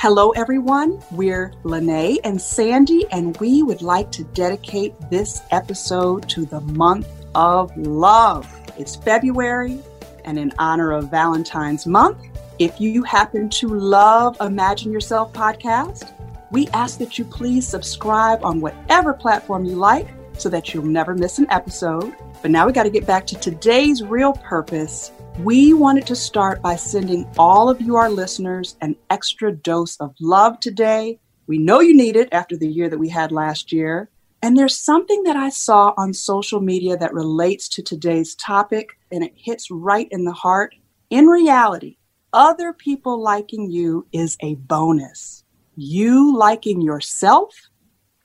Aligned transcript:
Hello, 0.00 0.30
everyone. 0.30 1.02
We're 1.10 1.52
Lene 1.64 2.18
and 2.22 2.40
Sandy, 2.40 3.04
and 3.10 3.36
we 3.38 3.64
would 3.64 3.82
like 3.82 4.12
to 4.12 4.22
dedicate 4.22 4.94
this 5.10 5.42
episode 5.50 6.28
to 6.28 6.46
the 6.46 6.60
month 6.60 7.08
of 7.34 7.76
love. 7.76 8.46
It's 8.78 8.94
February, 8.94 9.82
and 10.24 10.38
in 10.38 10.52
honor 10.56 10.92
of 10.92 11.10
Valentine's 11.10 11.84
month, 11.84 12.16
if 12.60 12.80
you 12.80 13.02
happen 13.02 13.50
to 13.50 13.66
love 13.66 14.36
Imagine 14.40 14.92
Yourself 14.92 15.32
podcast, 15.32 16.12
we 16.52 16.68
ask 16.68 17.00
that 17.00 17.18
you 17.18 17.24
please 17.24 17.66
subscribe 17.66 18.44
on 18.44 18.60
whatever 18.60 19.12
platform 19.12 19.64
you 19.64 19.74
like 19.74 20.06
so 20.34 20.48
that 20.48 20.72
you'll 20.72 20.84
never 20.84 21.12
miss 21.12 21.40
an 21.40 21.48
episode. 21.50 22.14
But 22.40 22.52
now 22.52 22.68
we 22.68 22.72
got 22.72 22.84
to 22.84 22.90
get 22.90 23.04
back 23.04 23.26
to 23.26 23.34
today's 23.34 24.04
real 24.04 24.32
purpose 24.32 25.10
we 25.44 25.72
wanted 25.72 26.04
to 26.04 26.16
start 26.16 26.60
by 26.62 26.74
sending 26.74 27.24
all 27.38 27.68
of 27.68 27.80
you, 27.80 27.94
our 27.94 28.10
listeners, 28.10 28.76
an 28.80 28.96
extra 29.08 29.52
dose 29.52 29.96
of 29.98 30.14
love 30.20 30.58
today. 30.58 31.20
We 31.46 31.58
know 31.58 31.80
you 31.80 31.96
need 31.96 32.16
it 32.16 32.28
after 32.32 32.56
the 32.56 32.68
year 32.68 32.88
that 32.88 32.98
we 32.98 33.08
had 33.08 33.30
last 33.30 33.70
year. 33.70 34.10
And 34.42 34.56
there's 34.56 34.76
something 34.76 35.22
that 35.24 35.36
I 35.36 35.50
saw 35.50 35.94
on 35.96 36.12
social 36.12 36.60
media 36.60 36.96
that 36.96 37.14
relates 37.14 37.68
to 37.70 37.82
today's 37.82 38.34
topic, 38.34 38.90
and 39.12 39.22
it 39.22 39.32
hits 39.36 39.70
right 39.70 40.08
in 40.10 40.24
the 40.24 40.32
heart. 40.32 40.74
In 41.08 41.26
reality, 41.26 41.98
other 42.32 42.72
people 42.72 43.22
liking 43.22 43.70
you 43.70 44.08
is 44.12 44.36
a 44.42 44.56
bonus. 44.56 45.44
You 45.76 46.36
liking 46.36 46.80
yourself 46.82 47.54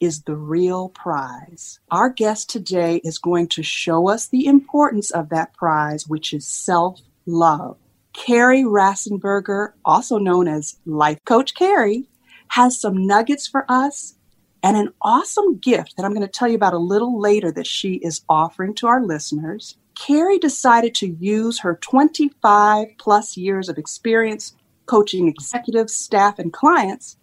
is 0.03 0.23
the 0.23 0.35
real 0.35 0.89
prize. 0.89 1.79
Our 1.91 2.09
guest 2.09 2.49
today 2.49 2.97
is 3.03 3.17
going 3.17 3.47
to 3.49 3.63
show 3.63 4.09
us 4.09 4.27
the 4.27 4.45
importance 4.45 5.11
of 5.11 5.29
that 5.29 5.53
prize, 5.53 6.07
which 6.07 6.33
is 6.33 6.47
self 6.47 6.99
love. 7.25 7.77
Carrie 8.13 8.63
Rassenberger, 8.63 9.73
also 9.83 10.17
known 10.17 10.47
as 10.47 10.77
Life 10.85 11.19
Coach 11.25 11.55
Carrie, 11.55 12.07
has 12.49 12.79
some 12.79 13.07
nuggets 13.07 13.47
for 13.47 13.65
us 13.69 14.15
and 14.61 14.77
an 14.77 14.93
awesome 15.01 15.57
gift 15.57 15.95
that 15.97 16.05
I'm 16.05 16.13
going 16.13 16.25
to 16.25 16.31
tell 16.31 16.47
you 16.47 16.55
about 16.55 16.73
a 16.73 16.77
little 16.77 17.19
later 17.19 17.51
that 17.51 17.67
she 17.67 17.95
is 17.95 18.21
offering 18.29 18.73
to 18.75 18.87
our 18.87 19.03
listeners. 19.03 19.77
Carrie 19.95 20.39
decided 20.39 20.95
to 20.95 21.07
use 21.07 21.59
her 21.59 21.75
25 21.81 22.87
plus 22.97 23.35
years 23.37 23.69
of 23.69 23.77
experience 23.77 24.53
coaching 24.85 25.27
executives, 25.27 25.93
staff, 25.93 26.39
and 26.39 26.51
clients, 26.51 27.17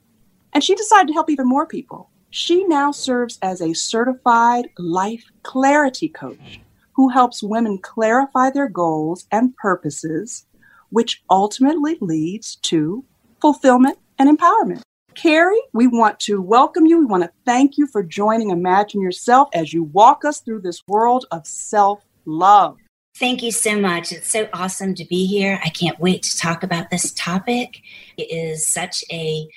and 0.52 0.64
she 0.64 0.74
decided 0.74 1.08
to 1.08 1.14
help 1.14 1.30
even 1.30 1.46
more 1.46 1.66
people. 1.66 2.10
She 2.30 2.64
now 2.64 2.92
serves 2.92 3.38
as 3.42 3.60
a 3.60 3.74
certified 3.74 4.70
life 4.78 5.24
clarity 5.42 6.08
coach 6.08 6.60
who 6.92 7.08
helps 7.08 7.42
women 7.42 7.78
clarify 7.78 8.50
their 8.50 8.68
goals 8.68 9.26
and 9.32 9.56
purposes, 9.56 10.46
which 10.90 11.22
ultimately 11.28 11.98
leads 12.00 12.56
to 12.56 13.04
fulfillment 13.40 13.98
and 14.18 14.38
empowerment. 14.38 14.82
Carrie, 15.14 15.60
we 15.72 15.88
want 15.88 16.20
to 16.20 16.40
welcome 16.40 16.86
you. 16.86 17.00
We 17.00 17.04
want 17.04 17.24
to 17.24 17.32
thank 17.44 17.76
you 17.76 17.88
for 17.88 18.02
joining 18.02 18.50
Imagine 18.50 19.00
Yourself 19.00 19.48
as 19.52 19.72
you 19.72 19.82
walk 19.82 20.24
us 20.24 20.40
through 20.40 20.60
this 20.60 20.82
world 20.86 21.26
of 21.32 21.46
self 21.48 22.04
love. 22.26 22.78
Thank 23.16 23.42
you 23.42 23.50
so 23.50 23.78
much. 23.78 24.12
It's 24.12 24.30
so 24.30 24.48
awesome 24.52 24.94
to 24.94 25.04
be 25.04 25.26
here. 25.26 25.60
I 25.64 25.68
can't 25.68 25.98
wait 25.98 26.22
to 26.22 26.38
talk 26.38 26.62
about 26.62 26.90
this 26.90 27.12
topic. 27.12 27.82
It 28.16 28.30
is 28.30 28.68
such 28.68 29.04
a 29.10 29.48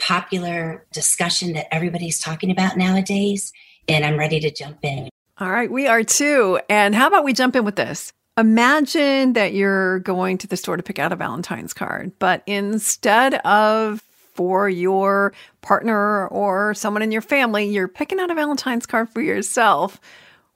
popular 0.00 0.86
discussion 0.92 1.52
that 1.52 1.72
everybody's 1.72 2.18
talking 2.18 2.50
about 2.50 2.76
nowadays, 2.76 3.52
and 3.88 4.04
I'm 4.04 4.18
ready 4.18 4.40
to 4.40 4.50
jump 4.50 4.78
in. 4.82 5.08
All 5.38 5.50
right, 5.50 5.70
we 5.70 5.86
are 5.86 6.02
too. 6.02 6.60
And 6.68 6.94
how 6.94 7.06
about 7.06 7.24
we 7.24 7.32
jump 7.32 7.56
in 7.56 7.64
with 7.64 7.76
this? 7.76 8.12
Imagine 8.36 9.34
that 9.34 9.52
you're 9.54 10.00
going 10.00 10.38
to 10.38 10.46
the 10.46 10.56
store 10.56 10.76
to 10.76 10.82
pick 10.82 10.98
out 10.98 11.12
a 11.12 11.16
Valentine's 11.16 11.74
card, 11.74 12.12
but 12.18 12.42
instead 12.46 13.34
of 13.46 14.02
for 14.34 14.68
your 14.68 15.32
partner 15.60 16.26
or 16.28 16.72
someone 16.74 17.02
in 17.02 17.12
your 17.12 17.20
family, 17.20 17.66
you're 17.66 17.88
picking 17.88 18.18
out 18.20 18.30
a 18.30 18.34
Valentine's 18.34 18.86
card 18.86 19.08
for 19.10 19.20
yourself. 19.20 20.00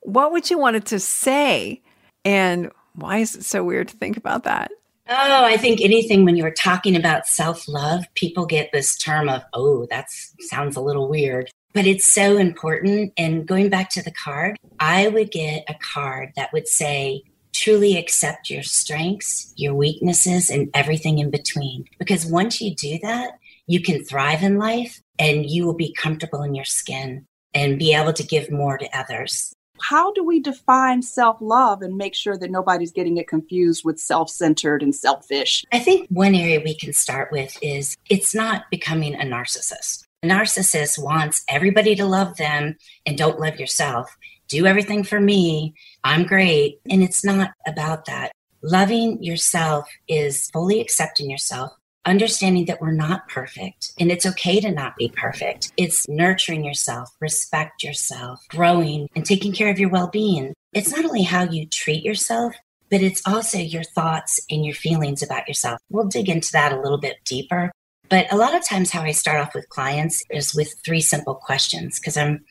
What 0.01 0.33
would 0.33 0.49
you 0.51 0.59
want 0.59 0.77
it 0.77 0.87
to 0.87 1.01
say? 1.01 1.83
And 2.25 2.71
why 2.95 3.19
is 3.19 3.35
it 3.35 3.45
so 3.45 3.65
weird 3.65 3.89
to 3.89 3.97
think 3.97 4.17
about 4.17 4.45
that? 4.45 4.71
Oh, 5.07 5.45
I 5.45 5.59
think 5.59 5.83
anything 5.83 6.25
when 6.25 6.35
you're 6.35 6.51
talking 6.51 6.97
about 6.97 7.27
self 7.27 7.69
love, 7.69 8.05
people 8.15 8.47
get 8.47 8.73
this 8.73 8.97
term 8.97 9.29
of, 9.29 9.43
oh, 9.53 9.87
that 9.91 10.07
sounds 10.41 10.77
a 10.77 10.81
little 10.81 11.09
weird. 11.09 11.51
But 11.75 11.87
it's 11.87 12.07
so 12.07 12.39
important. 12.39 13.13
And 13.19 13.47
going 13.47 13.69
back 13.69 13.91
to 13.91 14.03
the 14.03 14.13
card, 14.13 14.57
I 14.81 15.09
would 15.09 15.31
get 15.31 15.65
a 15.69 15.75
card 15.75 16.33
that 16.37 16.53
would 16.53 16.69
say, 16.69 17.23
truly 17.53 17.97
accept 17.97 18.51
your 18.51 18.63
strengths, 18.63 19.53
your 19.57 19.75
weaknesses, 19.75 20.51
and 20.51 20.71
everything 20.75 21.19
in 21.19 21.31
between. 21.31 21.85
Because 21.99 22.27
once 22.27 22.61
you 22.61 22.75
do 22.75 22.99
that, 23.03 23.39
you 23.67 23.81
can 23.81 24.05
thrive 24.05 24.43
in 24.43 24.59
life 24.59 25.01
and 25.19 25.49
you 25.49 25.67
will 25.67 25.75
be 25.75 25.95
comfortable 25.95 26.43
in 26.43 26.55
your 26.55 26.65
skin 26.65 27.27
and 27.55 27.79
be 27.79 27.95
able 27.95 28.13
to 28.13 28.27
give 28.27 28.51
more 28.51 28.77
to 28.79 28.99
others 28.99 29.54
how 29.81 30.13
do 30.13 30.25
we 30.25 30.41
define 30.41 31.03
self 31.03 31.39
love 31.41 31.83
and 31.83 31.97
make 31.97 32.15
sure 32.15 32.39
that 32.39 32.51
nobody's 32.51 32.93
getting 32.93 33.17
it 33.17 33.29
confused 33.29 33.85
with 33.85 33.99
self 33.99 34.31
centered 34.31 34.83
and 34.83 34.95
selfish? 34.95 35.65
I 35.73 35.79
think 35.79 36.09
one 36.09 36.35
area 36.35 36.61
we 36.65 36.75
can 36.75 36.93
start 36.93 37.31
with 37.33 37.57
is 37.63 37.97
it's 38.09 38.35
not 38.35 38.65
becoming 38.71 39.15
a 39.15 39.25
narcissist. 39.25 40.05
A 40.23 40.27
narcissist 40.27 41.03
wants 41.03 41.45
everybody 41.49 41.95
to 41.97 42.07
love 42.07 42.37
them 42.37 42.77
and 43.05 43.19
don't 43.19 43.41
love 43.41 43.61
yourself. 43.61 44.17
Do 44.49 44.67
everything 44.67 45.05
for 45.05 45.21
me. 45.21 45.75
I'm 46.03 46.25
great. 46.25 46.81
And 46.89 47.03
it's 47.03 47.25
not 47.25 47.51
about 47.67 48.07
that. 48.07 48.33
Loving 48.63 49.23
yourself 49.23 49.87
is 50.09 50.49
fully 50.51 50.81
accepting 50.81 51.31
yourself, 51.31 51.73
understanding 52.07 52.67
that 52.67 52.81
we're 52.81 52.93
not 52.93 53.29
perfect 53.29 53.93
and 53.99 54.11
it's 54.11 54.27
okay 54.27 54.61
to 54.61 54.71
not 54.71 54.97
be 54.97 55.09
perfect. 55.09 55.73
It's 55.77 56.07
nurturing 56.09 56.65
yourself, 56.65 57.11
respect 57.21 57.83
yourself, 57.83 58.41
growing, 58.49 59.09
and 59.15 59.25
taking 59.25 59.53
care 59.53 59.71
of 59.71 59.79
your 59.79 59.91
well 59.91 60.09
being. 60.09 60.55
It's 60.73 60.91
not 60.91 61.05
only 61.05 61.23
how 61.23 61.45
you 61.45 61.67
treat 61.67 62.05
yourself, 62.05 62.55
but 62.91 63.03
it's 63.03 63.23
also 63.27 63.59
your 63.59 63.85
thoughts 63.85 64.41
and 64.51 64.65
your 64.65 64.75
feelings 64.75 65.23
about 65.23 65.49
yourself. 65.49 65.81
We'll 65.91 66.07
dig 66.07 66.29
into 66.29 66.53
that 66.53 66.73
a 66.73 66.81
little 66.81 66.99
bit 66.99 67.17
deeper. 67.25 67.73
But 68.09 68.31
a 68.33 68.37
lot 68.37 68.55
of 68.55 68.65
times, 68.65 68.91
how 68.91 69.03
I 69.03 69.13
start 69.13 69.41
off 69.41 69.55
with 69.55 69.69
clients 69.69 70.23
is 70.31 70.55
with 70.55 70.75
three 70.85 71.01
simple 71.01 71.35
questions 71.35 71.99
because 71.99 72.17
I'm 72.17 72.45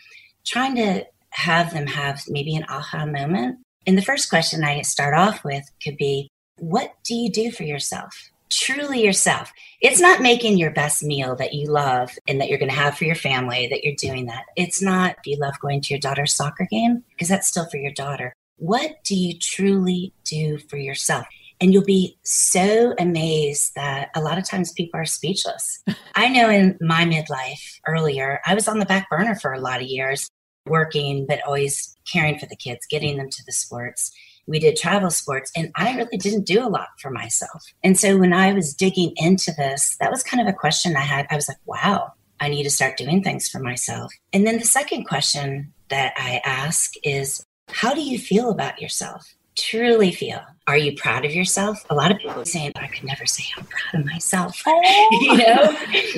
trying 0.45 0.75
to 0.75 1.05
have 1.29 1.73
them 1.73 1.87
have 1.87 2.23
maybe 2.27 2.55
an 2.55 2.65
aha 2.69 3.05
moment. 3.05 3.59
And 3.85 3.97
the 3.97 4.01
first 4.01 4.29
question 4.29 4.63
I 4.63 4.81
start 4.81 5.13
off 5.13 5.43
with 5.43 5.63
could 5.83 5.97
be, 5.97 6.29
What 6.57 6.93
do 7.03 7.15
you 7.15 7.29
do 7.29 7.51
for 7.51 7.63
yourself? 7.63 8.31
Truly 8.55 9.03
yourself. 9.03 9.51
It's 9.81 9.99
not 9.99 10.21
making 10.21 10.57
your 10.57 10.71
best 10.71 11.03
meal 11.03 11.35
that 11.35 11.53
you 11.53 11.67
love 11.67 12.11
and 12.27 12.39
that 12.39 12.49
you're 12.49 12.59
going 12.59 12.71
to 12.71 12.75
have 12.75 12.97
for 12.97 13.05
your 13.05 13.15
family 13.15 13.67
that 13.67 13.83
you're 13.83 13.95
doing 13.95 14.27
that. 14.27 14.45
It's 14.55 14.81
not, 14.81 15.17
do 15.23 15.31
you 15.31 15.37
love 15.37 15.59
going 15.59 15.81
to 15.81 15.93
your 15.93 15.99
daughter's 15.99 16.33
soccer 16.33 16.67
game? 16.69 17.03
Because 17.09 17.27
that's 17.27 17.47
still 17.47 17.69
for 17.69 17.77
your 17.77 17.91
daughter. 17.91 18.33
What 18.57 19.03
do 19.03 19.15
you 19.15 19.37
truly 19.39 20.13
do 20.23 20.57
for 20.57 20.77
yourself? 20.77 21.25
And 21.59 21.73
you'll 21.73 21.83
be 21.83 22.17
so 22.23 22.93
amazed 22.99 23.73
that 23.75 24.09
a 24.15 24.21
lot 24.21 24.37
of 24.37 24.45
times 24.45 24.71
people 24.73 24.99
are 24.99 25.05
speechless. 25.05 25.83
I 26.15 26.29
know 26.29 26.49
in 26.49 26.77
my 26.81 27.05
midlife 27.05 27.79
earlier, 27.87 28.41
I 28.45 28.55
was 28.55 28.67
on 28.67 28.79
the 28.79 28.85
back 28.85 29.09
burner 29.09 29.35
for 29.35 29.53
a 29.53 29.59
lot 29.61 29.81
of 29.81 29.87
years, 29.87 30.29
working, 30.65 31.25
but 31.27 31.41
always 31.45 31.95
caring 32.11 32.39
for 32.39 32.45
the 32.45 32.55
kids, 32.55 32.85
getting 32.89 33.17
them 33.17 33.29
to 33.29 33.43
the 33.45 33.51
sports 33.51 34.11
we 34.47 34.59
did 34.59 34.75
travel 34.75 35.09
sports 35.09 35.51
and 35.55 35.71
I 35.75 35.95
really 35.95 36.17
didn't 36.17 36.45
do 36.45 36.65
a 36.65 36.69
lot 36.69 36.89
for 36.99 37.09
myself. 37.09 37.63
And 37.83 37.97
so 37.97 38.17
when 38.17 38.33
I 38.33 38.53
was 38.53 38.73
digging 38.73 39.13
into 39.15 39.51
this, 39.57 39.95
that 39.99 40.11
was 40.11 40.23
kind 40.23 40.41
of 40.41 40.53
a 40.53 40.57
question 40.57 40.95
I 40.95 41.01
had. 41.01 41.27
I 41.29 41.35
was 41.35 41.47
like, 41.47 41.57
wow, 41.65 42.13
I 42.39 42.49
need 42.49 42.63
to 42.63 42.69
start 42.69 42.97
doing 42.97 43.23
things 43.23 43.47
for 43.47 43.59
myself. 43.59 44.11
And 44.33 44.45
then 44.45 44.57
the 44.57 44.65
second 44.65 45.05
question 45.05 45.73
that 45.89 46.13
I 46.17 46.41
ask 46.43 46.93
is, 47.03 47.45
how 47.69 47.93
do 47.93 48.01
you 48.01 48.19
feel 48.19 48.49
about 48.49 48.81
yourself? 48.81 49.33
Truly 49.57 50.11
feel. 50.11 50.41
Are 50.67 50.77
you 50.77 50.95
proud 50.95 51.25
of 51.25 51.33
yourself? 51.33 51.85
A 51.89 51.95
lot 51.95 52.11
of 52.11 52.17
people 52.17 52.41
are 52.41 52.45
saying, 52.45 52.71
I 52.75 52.87
could 52.87 53.03
never 53.03 53.25
say 53.25 53.43
I'm 53.57 53.65
proud 53.65 54.01
of 54.01 54.05
myself. 54.05 54.61
You 55.11 55.37
know? 55.37 55.77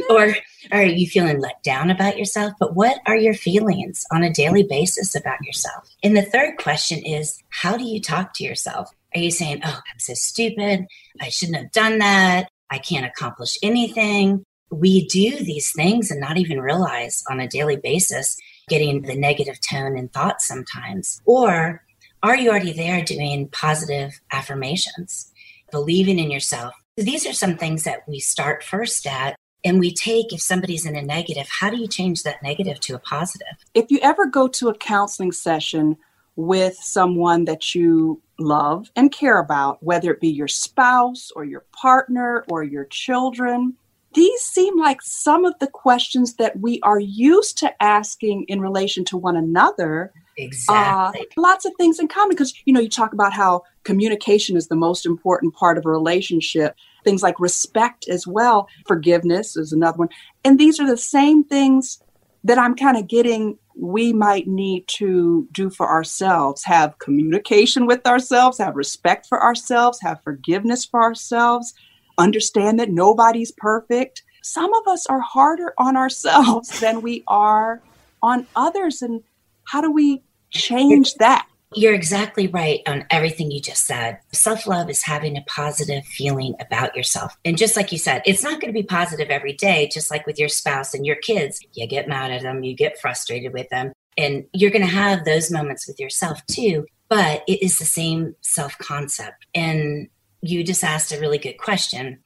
or 0.09 0.35
are 0.71 0.85
you 0.85 1.07
feeling 1.07 1.39
let 1.39 1.61
down 1.63 1.89
about 1.89 2.17
yourself? 2.17 2.53
But 2.59 2.75
what 2.75 2.99
are 3.05 3.15
your 3.15 3.33
feelings 3.33 4.03
on 4.11 4.23
a 4.23 4.33
daily 4.33 4.63
basis 4.63 5.15
about 5.15 5.43
yourself? 5.43 5.89
And 6.03 6.15
the 6.15 6.21
third 6.21 6.57
question 6.57 6.99
is 7.05 7.41
how 7.49 7.77
do 7.77 7.83
you 7.83 8.01
talk 8.01 8.33
to 8.35 8.43
yourself? 8.43 8.89
Are 9.15 9.19
you 9.19 9.31
saying, 9.31 9.61
oh, 9.63 9.79
I'm 9.91 9.99
so 9.99 10.13
stupid. 10.13 10.85
I 11.21 11.29
shouldn't 11.29 11.57
have 11.57 11.71
done 11.71 11.99
that. 11.99 12.49
I 12.69 12.79
can't 12.79 13.05
accomplish 13.05 13.57
anything. 13.63 14.43
We 14.71 15.07
do 15.07 15.37
these 15.37 15.71
things 15.71 16.11
and 16.11 16.19
not 16.19 16.37
even 16.37 16.59
realize 16.59 17.23
on 17.29 17.39
a 17.39 17.47
daily 17.47 17.77
basis, 17.77 18.35
getting 18.67 19.03
the 19.03 19.15
negative 19.15 19.59
tone 19.61 19.97
and 19.97 20.11
thoughts 20.11 20.47
sometimes. 20.47 21.21
Or 21.25 21.83
are 22.23 22.35
you 22.35 22.49
already 22.49 22.73
there 22.73 23.03
doing 23.03 23.49
positive 23.49 24.19
affirmations, 24.31 25.31
believing 25.71 26.19
in 26.19 26.31
yourself? 26.31 26.73
These 26.97 27.25
are 27.27 27.33
some 27.33 27.55
things 27.55 27.83
that 27.83 28.07
we 28.07 28.19
start 28.19 28.63
first 28.63 29.05
at 29.05 29.35
and 29.65 29.79
we 29.79 29.91
take 29.91 30.31
if 30.31 30.41
somebody's 30.41 30.85
in 30.85 30.95
a 30.95 31.01
negative 31.01 31.47
how 31.49 31.69
do 31.69 31.77
you 31.77 31.87
change 31.87 32.23
that 32.23 32.41
negative 32.41 32.79
to 32.79 32.95
a 32.95 32.99
positive 32.99 33.57
if 33.73 33.89
you 33.89 33.99
ever 34.01 34.25
go 34.25 34.47
to 34.47 34.69
a 34.69 34.77
counseling 34.77 35.31
session 35.31 35.97
with 36.37 36.75
someone 36.75 37.45
that 37.45 37.73
you 37.73 38.21
love 38.39 38.89
and 38.95 39.11
care 39.11 39.39
about 39.39 39.81
whether 39.81 40.11
it 40.11 40.21
be 40.21 40.29
your 40.29 40.47
spouse 40.47 41.31
or 41.35 41.43
your 41.43 41.65
partner 41.71 42.45
or 42.49 42.63
your 42.63 42.85
children 42.85 43.75
these 44.15 44.41
seem 44.41 44.79
like 44.79 45.01
some 45.01 45.43
of 45.43 45.59
the 45.59 45.67
questions 45.67 46.35
that 46.35 46.57
we 46.59 46.79
are 46.83 46.99
used 46.99 47.57
to 47.57 47.83
asking 47.83 48.45
in 48.47 48.61
relation 48.61 49.03
to 49.05 49.17
one 49.17 49.35
another. 49.35 50.13
Exactly. 50.37 51.21
Uh, 51.21 51.41
lots 51.41 51.65
of 51.65 51.73
things 51.77 51.99
in 51.99 52.07
common 52.07 52.29
because, 52.29 52.53
you 52.65 52.73
know, 52.73 52.79
you 52.79 52.89
talk 52.89 53.13
about 53.13 53.33
how 53.33 53.63
communication 53.83 54.57
is 54.57 54.67
the 54.67 54.75
most 54.75 55.05
important 55.05 55.53
part 55.55 55.77
of 55.77 55.85
a 55.85 55.89
relationship, 55.89 56.75
things 57.03 57.23
like 57.23 57.39
respect 57.39 58.07
as 58.09 58.27
well, 58.27 58.67
forgiveness 58.87 59.55
is 59.55 59.71
another 59.71 59.97
one. 59.97 60.09
And 60.43 60.59
these 60.59 60.79
are 60.79 60.87
the 60.87 60.97
same 60.97 61.43
things 61.43 62.01
that 62.43 62.59
I'm 62.59 62.75
kind 62.75 62.97
of 62.97 63.07
getting 63.07 63.57
we 63.77 64.13
might 64.13 64.47
need 64.47 64.87
to 64.87 65.47
do 65.51 65.69
for 65.69 65.89
ourselves 65.89 66.63
have 66.63 66.97
communication 66.99 67.85
with 67.85 68.05
ourselves, 68.07 68.57
have 68.57 68.75
respect 68.75 69.25
for 69.27 69.43
ourselves, 69.43 69.99
have 70.01 70.23
forgiveness 70.23 70.85
for 70.85 71.01
ourselves, 71.01 71.73
understand 72.17 72.79
that 72.79 72.89
nobody's 72.89 73.51
perfect. 73.51 74.23
Some 74.41 74.73
of 74.73 74.87
us 74.87 75.05
are 75.07 75.19
harder 75.19 75.73
on 75.77 75.97
ourselves 75.97 76.79
than 76.79 77.01
we 77.01 77.23
are 77.27 77.81
on 78.21 78.47
others. 78.55 79.01
And 79.01 79.23
how 79.65 79.81
do 79.81 79.91
we 79.91 80.23
change 80.51 81.15
that? 81.15 81.47
You're 81.73 81.93
exactly 81.93 82.47
right 82.47 82.81
on 82.87 83.05
everything 83.09 83.51
you 83.51 83.59
just 83.59 83.85
said. 83.85 84.19
Self 84.31 84.65
love 84.65 84.89
is 84.89 85.03
having 85.03 85.35
a 85.35 85.43
positive 85.47 86.05
feeling 86.05 86.55
about 86.61 86.95
yourself. 86.95 87.35
And 87.43 87.57
just 87.57 87.75
like 87.75 87.91
you 87.91 87.97
said, 87.97 88.21
it's 88.25 88.43
not 88.43 88.61
going 88.61 88.73
to 88.73 88.79
be 88.79 88.83
positive 88.83 89.29
every 89.29 89.53
day, 89.53 89.89
just 89.91 90.09
like 90.09 90.25
with 90.25 90.39
your 90.39 90.47
spouse 90.47 90.93
and 90.93 91.05
your 91.05 91.17
kids. 91.17 91.59
You 91.73 91.85
get 91.87 92.07
mad 92.07 92.31
at 92.31 92.43
them, 92.43 92.63
you 92.63 92.75
get 92.75 92.99
frustrated 92.99 93.51
with 93.51 93.67
them, 93.69 93.91
and 94.17 94.45
you're 94.53 94.71
going 94.71 94.85
to 94.85 94.87
have 94.87 95.25
those 95.25 95.51
moments 95.51 95.87
with 95.87 95.99
yourself 95.99 96.45
too. 96.45 96.85
But 97.09 97.43
it 97.47 97.61
is 97.61 97.77
the 97.77 97.85
same 97.85 98.35
self 98.41 98.77
concept. 98.77 99.45
And 99.53 100.07
you 100.41 100.63
just 100.63 100.83
asked 100.83 101.11
a 101.11 101.19
really 101.19 101.37
good 101.37 101.57
question 101.57 102.19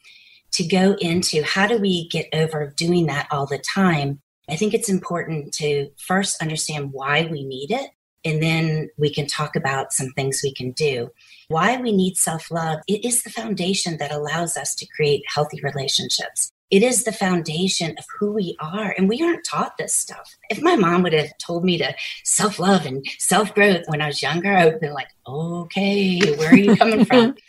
to 0.52 0.68
go 0.68 0.96
into 1.00 1.44
how 1.44 1.68
do 1.68 1.78
we 1.78 2.08
get 2.10 2.28
over 2.34 2.74
doing 2.76 3.06
that 3.08 3.28
all 3.32 3.46
the 3.46 3.60
time. 3.60 4.22
I 4.50 4.56
think 4.56 4.74
it's 4.74 4.90
important 4.90 5.54
to 5.56 5.90
first 5.98 6.42
understand 6.42 6.92
why 6.92 7.28
we 7.30 7.44
need 7.46 7.72
it 7.72 7.90
and 8.26 8.44
then 8.44 8.90
we 8.98 9.14
can 9.14 9.28
talk 9.28 9.56
about 9.56 9.94
some 9.94 10.10
things 10.10 10.42
we 10.44 10.54
can 10.54 10.72
do. 10.72 11.10
Why 11.48 11.78
we 11.78 11.92
need 11.92 12.18
self 12.18 12.52
love, 12.52 12.80
it 12.88 13.06
is 13.06 13.24
the 13.24 13.30
foundation 13.30 13.98
that 13.98 14.12
allows 14.12 14.58
us 14.58 14.76
to 14.76 14.88
create 14.88 15.24
healthy 15.34 15.60
relationships. 15.64 16.52
It 16.70 16.84
is 16.84 17.04
the 17.04 17.12
foundation 17.12 17.96
of 17.98 18.06
who 18.20 18.32
we 18.34 18.56
are. 18.60 18.94
And 18.96 19.10
we 19.10 19.24
aren't 19.24 19.46
taught 19.46 19.78
this 19.78 19.96
stuff. 19.96 20.36
If 20.52 20.62
my 20.62 20.76
mom 20.76 21.02
would 21.04 21.14
have 21.14 21.36
told 21.40 21.64
me 21.64 21.78
to 21.80 21.96
self 22.24 22.60
love 22.60 22.86
and 22.86 23.06
self 23.18 23.56
growth 23.56 23.86
when 23.88 24.02
I 24.02 24.08
was 24.08 24.22
younger, 24.22 24.54
I 24.56 24.66
would 24.66 24.74
have 24.74 24.82
been 24.82 24.94
like, 24.94 25.10
okay, 25.28 26.20
where 26.36 26.52
are 26.52 26.58
you 26.58 26.76
coming 26.76 27.06
from? 27.06 27.36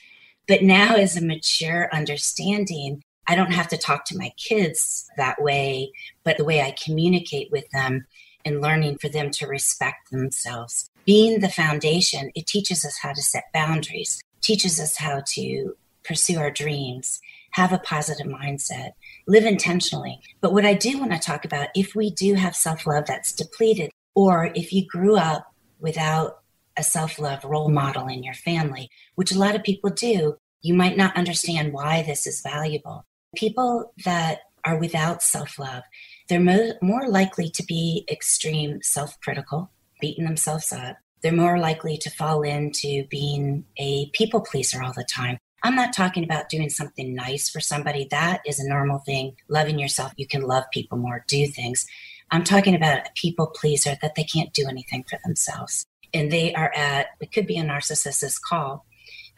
But 0.48 0.64
now, 0.64 0.96
as 0.96 1.16
a 1.16 1.24
mature 1.24 1.88
understanding, 1.92 3.04
I 3.26 3.34
don't 3.34 3.52
have 3.52 3.68
to 3.68 3.76
talk 3.76 4.04
to 4.06 4.18
my 4.18 4.32
kids 4.36 5.08
that 5.16 5.40
way, 5.40 5.92
but 6.24 6.36
the 6.36 6.44
way 6.44 6.60
I 6.60 6.74
communicate 6.82 7.50
with 7.50 7.68
them 7.70 8.06
and 8.44 8.60
learning 8.60 8.98
for 8.98 9.08
them 9.08 9.30
to 9.30 9.46
respect 9.46 10.10
themselves. 10.10 10.90
Being 11.04 11.40
the 11.40 11.48
foundation, 11.48 12.30
it 12.34 12.46
teaches 12.46 12.84
us 12.84 12.98
how 13.02 13.12
to 13.12 13.22
set 13.22 13.44
boundaries, 13.52 14.20
teaches 14.40 14.80
us 14.80 14.96
how 14.96 15.22
to 15.34 15.76
pursue 16.02 16.38
our 16.38 16.50
dreams, 16.50 17.20
have 17.52 17.72
a 17.72 17.78
positive 17.78 18.26
mindset, 18.26 18.92
live 19.26 19.44
intentionally. 19.44 20.20
But 20.40 20.52
what 20.52 20.64
I 20.64 20.74
do 20.74 20.98
want 20.98 21.12
to 21.12 21.18
talk 21.18 21.44
about, 21.44 21.68
if 21.74 21.94
we 21.94 22.10
do 22.10 22.34
have 22.34 22.54
self 22.56 22.86
love 22.86 23.06
that's 23.06 23.32
depleted, 23.32 23.90
or 24.14 24.50
if 24.54 24.72
you 24.72 24.86
grew 24.86 25.16
up 25.16 25.52
without 25.78 26.40
a 26.76 26.82
self 26.82 27.18
love 27.18 27.44
role 27.44 27.68
model 27.68 28.06
in 28.06 28.22
your 28.22 28.34
family, 28.34 28.88
which 29.14 29.32
a 29.32 29.38
lot 29.38 29.54
of 29.54 29.62
people 29.62 29.90
do, 29.90 30.36
you 30.62 30.74
might 30.74 30.96
not 30.96 31.16
understand 31.16 31.72
why 31.72 32.02
this 32.02 32.26
is 32.26 32.42
valuable. 32.42 33.04
People 33.36 33.92
that 34.04 34.40
are 34.64 34.78
without 34.78 35.22
self 35.22 35.58
love, 35.58 35.84
they're 36.28 36.40
mo- 36.40 36.72
more 36.82 37.08
likely 37.08 37.48
to 37.50 37.62
be 37.62 38.04
extreme 38.10 38.80
self 38.82 39.18
critical, 39.20 39.70
beating 40.00 40.24
themselves 40.24 40.72
up. 40.72 40.96
They're 41.22 41.32
more 41.32 41.58
likely 41.58 41.96
to 41.98 42.10
fall 42.10 42.42
into 42.42 43.06
being 43.08 43.64
a 43.78 44.10
people 44.14 44.40
pleaser 44.40 44.82
all 44.82 44.92
the 44.92 45.04
time. 45.04 45.38
I'm 45.62 45.76
not 45.76 45.92
talking 45.92 46.24
about 46.24 46.48
doing 46.48 46.70
something 46.70 47.14
nice 47.14 47.50
for 47.50 47.60
somebody. 47.60 48.08
That 48.10 48.40
is 48.46 48.58
a 48.58 48.68
normal 48.68 48.98
thing. 49.00 49.36
Loving 49.48 49.78
yourself, 49.78 50.12
you 50.16 50.26
can 50.26 50.42
love 50.42 50.64
people 50.72 50.98
more, 50.98 51.24
do 51.28 51.46
things. 51.46 51.86
I'm 52.30 52.44
talking 52.44 52.74
about 52.74 53.06
a 53.06 53.10
people 53.14 53.48
pleaser 53.48 53.96
that 54.00 54.14
they 54.14 54.24
can't 54.24 54.52
do 54.54 54.66
anything 54.68 55.04
for 55.08 55.18
themselves. 55.24 55.84
And 56.14 56.32
they 56.32 56.54
are 56.54 56.72
at, 56.74 57.08
it 57.20 57.32
could 57.32 57.46
be 57.46 57.58
a 57.58 57.62
narcissist's 57.62 58.38
call 58.38 58.86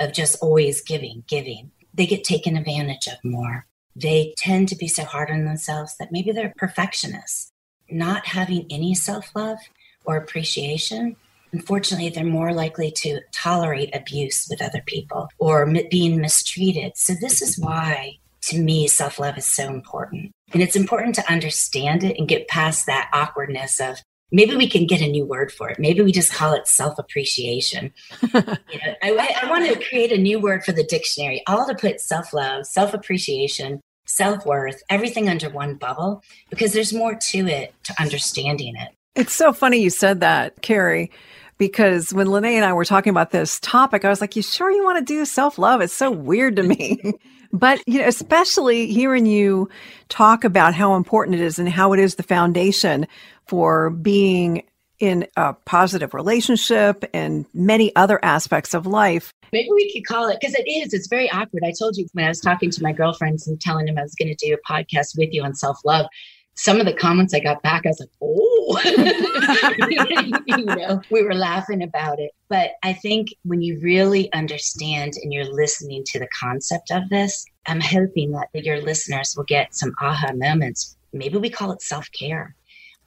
of 0.01 0.13
just 0.13 0.39
always 0.41 0.81
giving, 0.81 1.25
giving. 1.27 1.73
They 1.93 2.07
get 2.07 2.25
taken 2.25 2.57
advantage 2.57 3.07
of 3.09 3.19
more 3.25 3.67
they 3.95 4.35
tend 4.37 4.69
to 4.69 4.77
be 4.77 4.89
so 4.89 5.05
hard 5.05 5.31
on 5.31 5.45
themselves 5.45 5.97
that 5.99 6.13
maybe 6.13 6.33
they're 6.33 6.55
perfectionists, 6.57 7.53
not 7.91 8.27
having 8.27 8.67
any 8.71 8.95
self 8.95 9.35
love 9.35 9.59
or 10.05 10.17
appreciation. 10.17 11.17
Unfortunately, 11.53 12.09
they're 12.09 12.25
more 12.25 12.55
likely 12.55 12.91
to 12.91 13.21
tolerate 13.33 13.95
abuse 13.95 14.47
with 14.49 14.63
other 14.63 14.83
people 14.87 15.29
or 15.39 15.71
being 15.91 16.21
mistreated. 16.21 16.97
So, 16.97 17.15
this 17.21 17.43
is 17.43 17.59
why, 17.59 18.19
to 18.43 18.59
me, 18.59 18.89
self 18.89 19.19
love 19.19 19.37
is 19.37 19.47
so 19.47 19.69
important. 19.69 20.33
And 20.53 20.63
it's 20.63 20.77
important 20.77 21.15
to 21.17 21.33
understand 21.33 22.05
it 22.05 22.17
and 22.19 22.29
get 22.29 22.49
past 22.49 22.87
that 22.87 23.11
awkwardness 23.13 23.81
of, 23.81 23.99
maybe 24.33 24.57
we 24.57 24.69
can 24.69 24.87
get 24.87 25.01
a 25.01 25.07
new 25.07 25.25
word 25.25 25.53
for 25.53 25.69
it. 25.69 25.79
Maybe 25.79 26.03
we 26.03 26.11
just 26.11 26.33
call 26.33 26.55
it 26.55 26.67
self 26.67 26.99
appreciation. 26.99 27.93
you 28.23 28.31
know, 28.33 28.95
I, 29.03 29.37
I 29.43 29.51
want 29.51 29.69
to 29.69 29.89
create 29.89 30.11
a 30.11 30.19
new 30.19 30.41
word 30.41 30.65
for 30.65 30.73
the 30.73 30.83
dictionary, 30.83 31.43
all 31.47 31.67
to 31.69 31.75
put 31.75 32.01
self 32.01 32.33
love, 32.33 32.67
self 32.67 32.95
appreciation, 32.95 33.81
self 34.07 34.45
worth, 34.45 34.83
everything 34.91 35.29
under 35.29 35.49
one 35.51 35.77
bubble, 35.77 36.23
because 36.51 36.73
there's 36.73 36.93
more 36.93 37.15
to 37.15 37.47
it 37.47 37.75
to 37.85 37.95
understanding 38.01 38.75
it. 38.77 38.89
It's 39.15 39.35
so 39.35 39.53
funny 39.53 39.79
you 39.79 39.91
said 39.91 40.21
that, 40.21 40.63
Carrie. 40.63 41.11
Because 41.59 42.13
when 42.13 42.33
Lene 42.33 42.47
and 42.47 42.65
I 42.65 42.73
were 42.73 42.85
talking 42.85 43.11
about 43.11 43.31
this 43.31 43.61
topic, 43.61 44.05
I 44.05 44.09
was 44.09 44.21
like, 44.21 44.35
"You 44.35 44.43
sure 44.43 44.71
you 44.71 44.83
want 44.83 44.99
to 44.99 45.05
do 45.05 45.25
self 45.25 45.59
love?" 45.59 45.81
It's 45.81 45.93
so 45.93 46.11
weird 46.11 46.57
to 46.57 46.63
me. 46.65 46.99
But 47.53 47.81
you 47.87 48.01
know, 48.01 48.09
especially 48.09 48.87
hearing 48.87 49.27
you 49.27 49.69
talk 50.09 50.45
about 50.45 50.75
how 50.75 50.95
important 50.95 51.37
it 51.37 51.43
is 51.43 51.59
and 51.59 51.69
how 51.69 51.93
it 51.93 52.01
is 52.01 52.15
the 52.15 52.23
foundation 52.23 53.07
for 53.47 53.91
being 53.91 54.63
in 54.99 55.27
a 55.37 55.53
positive 55.53 56.15
relationship 56.15 57.05
and 57.13 57.45
many 57.53 57.95
other 57.97 58.25
aspects 58.25 58.73
of 58.73 58.87
life. 58.87 59.33
Maybe 59.53 59.69
we 59.73 59.93
could 59.93 60.07
call 60.07 60.29
it 60.29 60.39
because 60.41 60.55
it 60.55 60.67
is. 60.71 60.95
It's 60.95 61.09
very 61.09 61.31
awkward. 61.31 61.65
I 61.65 61.73
told 61.77 61.97
you 61.97 62.07
when 62.13 62.25
I 62.25 62.29
was 62.29 62.41
talking 62.41 62.71
to 62.71 62.83
my 62.83 62.93
girlfriends 62.93 63.47
and 63.47 63.61
telling 63.61 63.87
them 63.87 63.99
I 63.99 64.03
was 64.03 64.15
going 64.15 64.35
to 64.35 64.47
do 64.47 64.55
a 64.55 64.73
podcast 64.73 65.19
with 65.19 65.31
you 65.33 65.43
on 65.43 65.55
self 65.55 65.79
love. 65.85 66.07
Some 66.55 66.79
of 66.79 66.87
the 66.87 66.93
comments 66.93 67.35
I 67.35 67.41
got 67.41 67.63
back, 67.63 67.85
I 67.85 67.89
was 67.89 68.01
like, 68.01 68.11
"Oh," 68.23 68.52
you 70.47 70.65
know, 70.65 71.01
we 71.11 71.23
were 71.23 71.35
laughing 71.35 71.83
about 71.83 72.19
it. 72.19 72.31
But 72.49 72.73
I 72.83 72.93
think 72.93 73.29
when 73.45 73.63
you 73.63 73.81
really 73.81 74.33
understand 74.33 75.15
and 75.23 75.33
you're 75.33 75.53
listening 75.53 76.05
to 76.07 76.19
the 76.19 76.29
concept 76.39 76.91
of 76.91 77.09
this, 77.09 77.45
I'm 77.67 77.81
hoping 77.81 78.33
that 78.33 78.49
your 78.55 78.81
listeners 78.81 79.35
will 79.37 79.45
get 79.45 79.75
some 79.75 79.93
aha 80.01 80.33
moments. 80.35 80.97
Maybe 81.13 81.39
we 81.39 81.51
call 81.51 81.73
it 81.73 81.83
self 81.83 82.11
care 82.13 82.55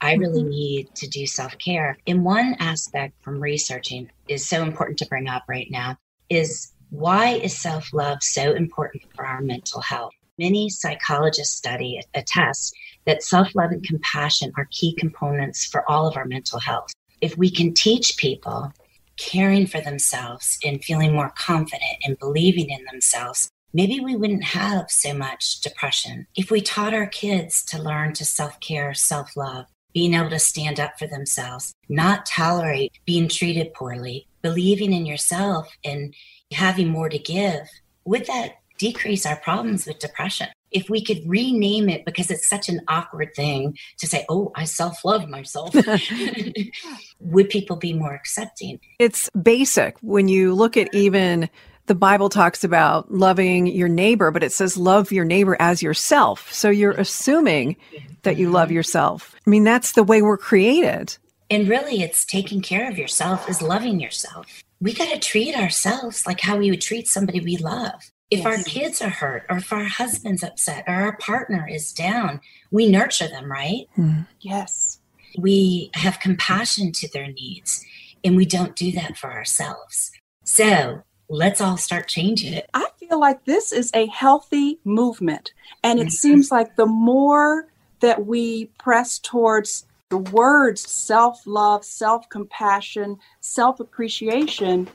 I 0.00 0.14
really 0.14 0.40
mm-hmm. 0.40 0.50
need 0.50 0.94
to 0.96 1.08
do 1.08 1.26
self 1.26 1.56
care. 1.58 1.98
And 2.06 2.24
one 2.24 2.56
aspect 2.58 3.14
from 3.22 3.40
researching 3.40 4.10
is 4.28 4.46
so 4.46 4.62
important 4.62 4.98
to 4.98 5.06
bring 5.06 5.28
up 5.28 5.44
right 5.48 5.68
now 5.70 5.96
is 6.28 6.72
why 6.90 7.28
is 7.30 7.56
self 7.56 7.92
love 7.92 8.18
so 8.22 8.52
important 8.52 9.04
for 9.14 9.24
our 9.24 9.40
mental 9.40 9.80
health? 9.80 10.12
Many 10.38 10.68
psychologists 10.68 11.56
study 11.56 12.00
attest 12.14 12.74
that 13.06 13.22
self 13.22 13.54
love 13.54 13.70
and 13.70 13.82
compassion 13.82 14.52
are 14.56 14.68
key 14.70 14.94
components 14.94 15.64
for 15.64 15.88
all 15.90 16.06
of 16.06 16.16
our 16.16 16.26
mental 16.26 16.58
health. 16.58 16.92
If 17.20 17.36
we 17.38 17.50
can 17.50 17.72
teach 17.72 18.16
people 18.16 18.72
caring 19.16 19.66
for 19.66 19.80
themselves 19.80 20.58
and 20.64 20.84
feeling 20.84 21.14
more 21.14 21.32
confident 21.38 21.96
and 22.04 22.18
believing 22.18 22.68
in 22.68 22.84
themselves, 22.84 23.48
maybe 23.72 24.00
we 24.00 24.16
wouldn't 24.16 24.44
have 24.44 24.90
so 24.90 25.14
much 25.14 25.60
depression. 25.60 26.26
If 26.36 26.50
we 26.50 26.60
taught 26.60 26.94
our 26.94 27.06
kids 27.06 27.64
to 27.66 27.82
learn 27.82 28.12
to 28.14 28.24
self 28.24 28.60
care, 28.60 28.92
self 28.92 29.36
love, 29.36 29.66
being 29.94 30.14
able 30.14 30.30
to 30.30 30.38
stand 30.38 30.78
up 30.78 30.98
for 30.98 31.06
themselves, 31.06 31.72
not 31.88 32.26
tolerate 32.26 32.92
being 33.06 33.28
treated 33.28 33.72
poorly, 33.72 34.26
believing 34.42 34.92
in 34.92 35.06
yourself 35.06 35.74
and 35.84 36.14
having 36.52 36.88
more 36.88 37.08
to 37.08 37.18
give, 37.18 37.66
would 38.04 38.26
that 38.26 38.56
decrease 38.78 39.24
our 39.24 39.36
problems 39.36 39.86
with 39.86 39.98
depression? 39.98 40.48
If 40.76 40.90
we 40.90 41.02
could 41.02 41.22
rename 41.26 41.88
it 41.88 42.04
because 42.04 42.30
it's 42.30 42.46
such 42.46 42.68
an 42.68 42.82
awkward 42.86 43.34
thing 43.34 43.78
to 43.96 44.06
say, 44.06 44.26
oh, 44.28 44.52
I 44.54 44.64
self 44.64 45.04
love 45.06 45.26
myself, 45.28 45.74
would 47.20 47.48
people 47.48 47.76
be 47.76 47.94
more 47.94 48.12
accepting? 48.12 48.78
It's 48.98 49.30
basic 49.30 49.96
when 50.00 50.28
you 50.28 50.54
look 50.54 50.76
at 50.76 50.94
even 50.94 51.48
the 51.86 51.94
Bible 51.94 52.28
talks 52.28 52.62
about 52.62 53.10
loving 53.10 53.66
your 53.66 53.88
neighbor, 53.88 54.30
but 54.30 54.42
it 54.42 54.52
says 54.52 54.76
love 54.76 55.12
your 55.12 55.24
neighbor 55.24 55.56
as 55.60 55.82
yourself. 55.82 56.52
So 56.52 56.68
you're 56.68 56.92
assuming 56.92 57.76
that 58.22 58.36
you 58.36 58.50
love 58.50 58.68
mm-hmm. 58.68 58.76
yourself. 58.76 59.34
I 59.46 59.50
mean, 59.50 59.64
that's 59.64 59.92
the 59.92 60.04
way 60.04 60.20
we're 60.20 60.36
created. 60.36 61.16
And 61.48 61.68
really, 61.68 62.02
it's 62.02 62.24
taking 62.24 62.60
care 62.60 62.90
of 62.90 62.98
yourself 62.98 63.48
is 63.48 63.62
loving 63.62 64.00
yourself. 64.00 64.62
We 64.80 64.92
got 64.92 65.10
to 65.10 65.18
treat 65.18 65.56
ourselves 65.56 66.26
like 66.26 66.40
how 66.40 66.58
we 66.58 66.70
would 66.70 66.80
treat 66.80 67.06
somebody 67.06 67.40
we 67.40 67.56
love. 67.56 68.10
If 68.30 68.40
yes. 68.40 68.46
our 68.46 68.64
kids 68.64 69.02
are 69.02 69.10
hurt, 69.10 69.44
or 69.48 69.58
if 69.58 69.72
our 69.72 69.84
husband's 69.84 70.42
upset, 70.42 70.84
or 70.88 70.94
our 70.94 71.16
partner 71.16 71.68
is 71.68 71.92
down, 71.92 72.40
we 72.72 72.88
nurture 72.88 73.28
them, 73.28 73.50
right? 73.50 73.86
Mm. 73.96 74.26
Yes. 74.40 75.00
We 75.38 75.90
have 75.94 76.18
compassion 76.18 76.92
to 76.92 77.08
their 77.12 77.28
needs, 77.28 77.84
and 78.24 78.36
we 78.36 78.44
don't 78.44 78.74
do 78.74 78.90
that 78.92 79.16
for 79.16 79.32
ourselves. 79.32 80.10
So 80.44 81.02
let's 81.28 81.60
all 81.60 81.76
start 81.76 82.08
changing 82.08 82.52
it. 82.52 82.68
I 82.74 82.86
feel 82.98 83.20
like 83.20 83.44
this 83.44 83.72
is 83.72 83.90
a 83.94 84.06
healthy 84.06 84.78
movement. 84.84 85.52
And 85.82 86.00
it 86.00 86.12
seems 86.12 86.50
like 86.50 86.76
the 86.76 86.86
more 86.86 87.68
that 88.00 88.26
we 88.26 88.66
press 88.78 89.18
towards 89.18 89.86
the 90.08 90.18
words 90.18 90.88
self 90.88 91.46
love, 91.46 91.84
self 91.84 92.28
compassion, 92.28 93.18
self 93.40 93.80
appreciation, 93.80 94.88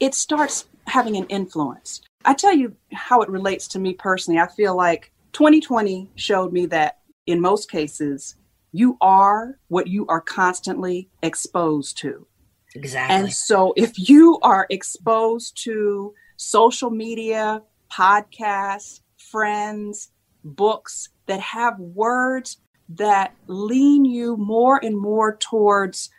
it 0.00 0.14
starts 0.14 0.66
having 0.86 1.16
an 1.16 1.26
influence. 1.26 2.00
I 2.24 2.34
tell 2.34 2.54
you 2.54 2.74
how 2.92 3.22
it 3.22 3.28
relates 3.28 3.68
to 3.68 3.78
me 3.78 3.94
personally. 3.94 4.40
I 4.40 4.48
feel 4.48 4.76
like 4.76 5.12
2020 5.32 6.10
showed 6.16 6.52
me 6.52 6.66
that 6.66 6.98
in 7.26 7.40
most 7.40 7.70
cases, 7.70 8.36
you 8.72 8.96
are 9.00 9.58
what 9.68 9.86
you 9.86 10.06
are 10.08 10.20
constantly 10.20 11.08
exposed 11.22 11.98
to. 11.98 12.26
Exactly. 12.74 13.16
And 13.16 13.32
so 13.32 13.72
if 13.76 14.08
you 14.08 14.38
are 14.42 14.66
exposed 14.70 15.62
to 15.64 16.14
social 16.36 16.90
media, 16.90 17.62
podcasts, 17.90 19.00
friends, 19.16 20.10
books 20.44 21.08
that 21.26 21.40
have 21.40 21.78
words 21.78 22.58
that 22.88 23.34
lean 23.46 24.04
you 24.04 24.36
more 24.36 24.78
and 24.84 24.96
more 24.96 25.36
towards 25.36 26.10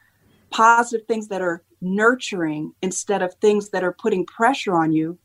positive 0.50 1.05
things 1.07 1.27
that 1.27 1.41
are 1.41 1.63
nurturing 1.81 2.74
instead 2.81 3.22
of 3.22 3.34
things 3.36 3.69
that 3.69 3.84
are 3.84 3.93
putting 3.93 4.25
pressure 4.25 4.75
on 4.75 4.91
you, 4.91 5.17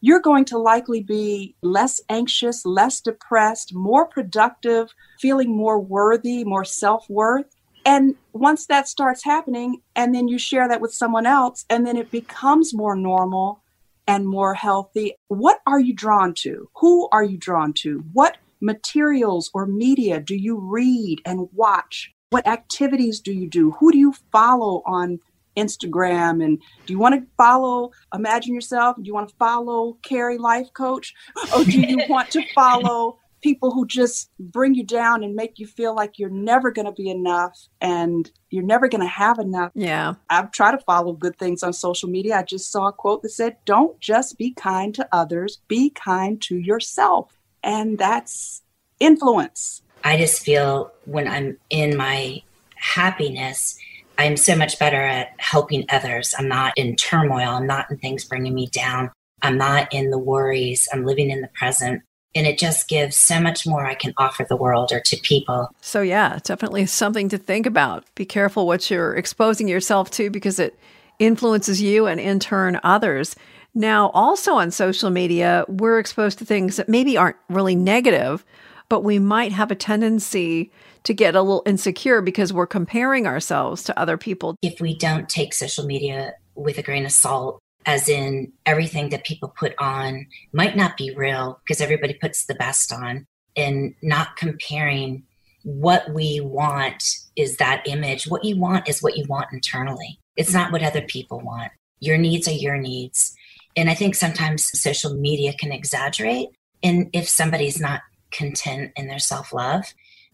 you're 0.00 0.20
going 0.20 0.44
to 0.46 0.58
likely 0.58 1.02
be 1.02 1.54
less 1.62 2.00
anxious, 2.08 2.64
less 2.64 3.00
depressed, 3.00 3.74
more 3.74 4.06
productive, 4.06 4.88
feeling 5.20 5.56
more 5.56 5.80
worthy, 5.80 6.44
more 6.44 6.64
self 6.64 7.08
worth. 7.08 7.46
And 7.84 8.16
once 8.32 8.66
that 8.66 8.88
starts 8.88 9.24
happening, 9.24 9.80
and 9.94 10.14
then 10.14 10.28
you 10.28 10.38
share 10.38 10.68
that 10.68 10.80
with 10.80 10.92
someone 10.92 11.26
else, 11.26 11.64
and 11.70 11.86
then 11.86 11.96
it 11.96 12.10
becomes 12.10 12.74
more 12.74 12.96
normal 12.96 13.62
and 14.06 14.26
more 14.26 14.54
healthy, 14.54 15.14
what 15.28 15.60
are 15.66 15.80
you 15.80 15.94
drawn 15.94 16.34
to? 16.34 16.68
Who 16.76 17.08
are 17.10 17.24
you 17.24 17.36
drawn 17.38 17.72
to? 17.74 18.04
What 18.12 18.36
materials 18.60 19.50
or 19.54 19.66
media 19.66 20.20
do 20.20 20.34
you 20.34 20.58
read 20.58 21.20
and 21.24 21.48
watch? 21.52 22.12
What 22.30 22.46
activities 22.46 23.20
do 23.20 23.32
you 23.32 23.48
do? 23.48 23.72
Who 23.72 23.92
do 23.92 23.98
you 23.98 24.14
follow 24.32 24.82
on 24.86 25.20
Instagram? 25.56 26.44
And 26.44 26.60
do 26.86 26.92
you 26.92 26.98
want 26.98 27.14
to 27.14 27.26
follow 27.36 27.92
Imagine 28.14 28.54
Yourself? 28.54 28.96
Do 28.96 29.02
you 29.04 29.14
want 29.14 29.28
to 29.28 29.34
follow 29.36 29.98
Carrie 30.02 30.38
Life 30.38 30.72
Coach? 30.72 31.14
Or 31.56 31.64
do 31.64 31.80
you 31.80 31.98
want 32.08 32.30
to 32.30 32.42
follow 32.54 33.18
people 33.42 33.70
who 33.70 33.86
just 33.86 34.30
bring 34.40 34.74
you 34.74 34.82
down 34.82 35.22
and 35.22 35.34
make 35.34 35.58
you 35.58 35.66
feel 35.66 35.94
like 35.94 36.18
you're 36.18 36.30
never 36.30 36.70
going 36.70 36.86
to 36.86 36.92
be 36.92 37.08
enough 37.08 37.68
and 37.80 38.30
you're 38.50 38.64
never 38.64 38.88
going 38.88 39.02
to 39.02 39.06
have 39.06 39.38
enough? 39.38 39.72
Yeah. 39.74 40.14
I've 40.30 40.50
tried 40.52 40.72
to 40.72 40.78
follow 40.78 41.12
good 41.12 41.38
things 41.38 41.62
on 41.62 41.72
social 41.72 42.08
media. 42.08 42.36
I 42.36 42.42
just 42.42 42.72
saw 42.72 42.88
a 42.88 42.92
quote 42.92 43.22
that 43.22 43.30
said, 43.30 43.56
Don't 43.64 44.00
just 44.00 44.38
be 44.38 44.52
kind 44.52 44.94
to 44.94 45.08
others, 45.12 45.60
be 45.68 45.90
kind 45.90 46.40
to 46.42 46.56
yourself 46.56 47.36
and 47.66 47.98
that's 47.98 48.62
influence. 49.00 49.82
I 50.04 50.16
just 50.16 50.42
feel 50.42 50.92
when 51.04 51.28
I'm 51.28 51.58
in 51.68 51.96
my 51.96 52.42
happiness, 52.76 53.76
I'm 54.18 54.36
so 54.36 54.56
much 54.56 54.78
better 54.78 55.00
at 55.00 55.28
helping 55.38 55.84
others. 55.90 56.34
I'm 56.38 56.48
not 56.48 56.72
in 56.76 56.96
turmoil. 56.96 57.50
I'm 57.50 57.66
not 57.66 57.90
in 57.90 57.98
things 57.98 58.24
bringing 58.24 58.54
me 58.54 58.66
down. 58.68 59.10
I'm 59.42 59.58
not 59.58 59.92
in 59.92 60.10
the 60.10 60.18
worries. 60.18 60.88
I'm 60.92 61.04
living 61.04 61.30
in 61.30 61.40
the 61.40 61.48
present. 61.48 62.02
And 62.34 62.46
it 62.46 62.58
just 62.58 62.88
gives 62.88 63.16
so 63.16 63.40
much 63.40 63.66
more 63.66 63.86
I 63.86 63.94
can 63.94 64.12
offer 64.18 64.44
the 64.46 64.56
world 64.56 64.92
or 64.92 65.00
to 65.00 65.16
people. 65.18 65.70
So, 65.80 66.02
yeah, 66.02 66.38
definitely 66.42 66.84
something 66.86 67.30
to 67.30 67.38
think 67.38 67.64
about. 67.64 68.04
Be 68.14 68.26
careful 68.26 68.66
what 68.66 68.90
you're 68.90 69.14
exposing 69.14 69.68
yourself 69.68 70.10
to 70.12 70.28
because 70.30 70.58
it 70.58 70.78
influences 71.18 71.80
you 71.80 72.06
and 72.06 72.20
in 72.20 72.38
turn 72.38 72.78
others. 72.82 73.36
Now, 73.74 74.10
also 74.10 74.54
on 74.54 74.70
social 74.70 75.10
media, 75.10 75.64
we're 75.68 75.98
exposed 75.98 76.38
to 76.38 76.44
things 76.44 76.76
that 76.76 76.88
maybe 76.88 77.16
aren't 77.16 77.36
really 77.48 77.74
negative, 77.74 78.44
but 78.88 79.04
we 79.04 79.18
might 79.18 79.52
have 79.52 79.70
a 79.70 79.74
tendency 79.74 80.70
to 81.06 81.14
get 81.14 81.36
a 81.36 81.42
little 81.42 81.62
insecure 81.66 82.20
because 82.20 82.52
we're 82.52 82.66
comparing 82.66 83.28
ourselves 83.28 83.84
to 83.84 83.96
other 83.98 84.18
people. 84.18 84.56
If 84.60 84.80
we 84.80 84.98
don't 84.98 85.28
take 85.28 85.54
social 85.54 85.86
media 85.86 86.34
with 86.56 86.78
a 86.78 86.82
grain 86.82 87.06
of 87.06 87.12
salt, 87.12 87.60
as 87.86 88.08
in 88.08 88.52
everything 88.66 89.10
that 89.10 89.24
people 89.24 89.54
put 89.56 89.72
on 89.78 90.26
might 90.52 90.76
not 90.76 90.96
be 90.96 91.14
real 91.14 91.60
because 91.64 91.80
everybody 91.80 92.14
puts 92.14 92.46
the 92.46 92.56
best 92.56 92.92
on, 92.92 93.24
and 93.56 93.94
not 94.02 94.36
comparing 94.36 95.22
what 95.62 96.12
we 96.12 96.40
want 96.40 97.04
is 97.36 97.56
that 97.58 97.86
image. 97.86 98.26
What 98.26 98.44
you 98.44 98.58
want 98.58 98.88
is 98.88 99.00
what 99.00 99.16
you 99.16 99.24
want 99.28 99.52
internally. 99.52 100.18
It's 100.36 100.52
not 100.52 100.72
what 100.72 100.82
other 100.82 101.02
people 101.02 101.40
want. 101.40 101.70
Your 102.00 102.18
needs 102.18 102.48
are 102.48 102.52
your 102.52 102.76
needs. 102.76 103.34
And 103.76 103.88
I 103.88 103.94
think 103.94 104.16
sometimes 104.16 104.68
social 104.78 105.14
media 105.14 105.52
can 105.52 105.70
exaggerate. 105.70 106.48
And 106.82 107.10
if 107.12 107.28
somebody's 107.28 107.80
not 107.80 108.00
content 108.32 108.90
in 108.96 109.06
their 109.06 109.20
self 109.20 109.52
love, 109.52 109.84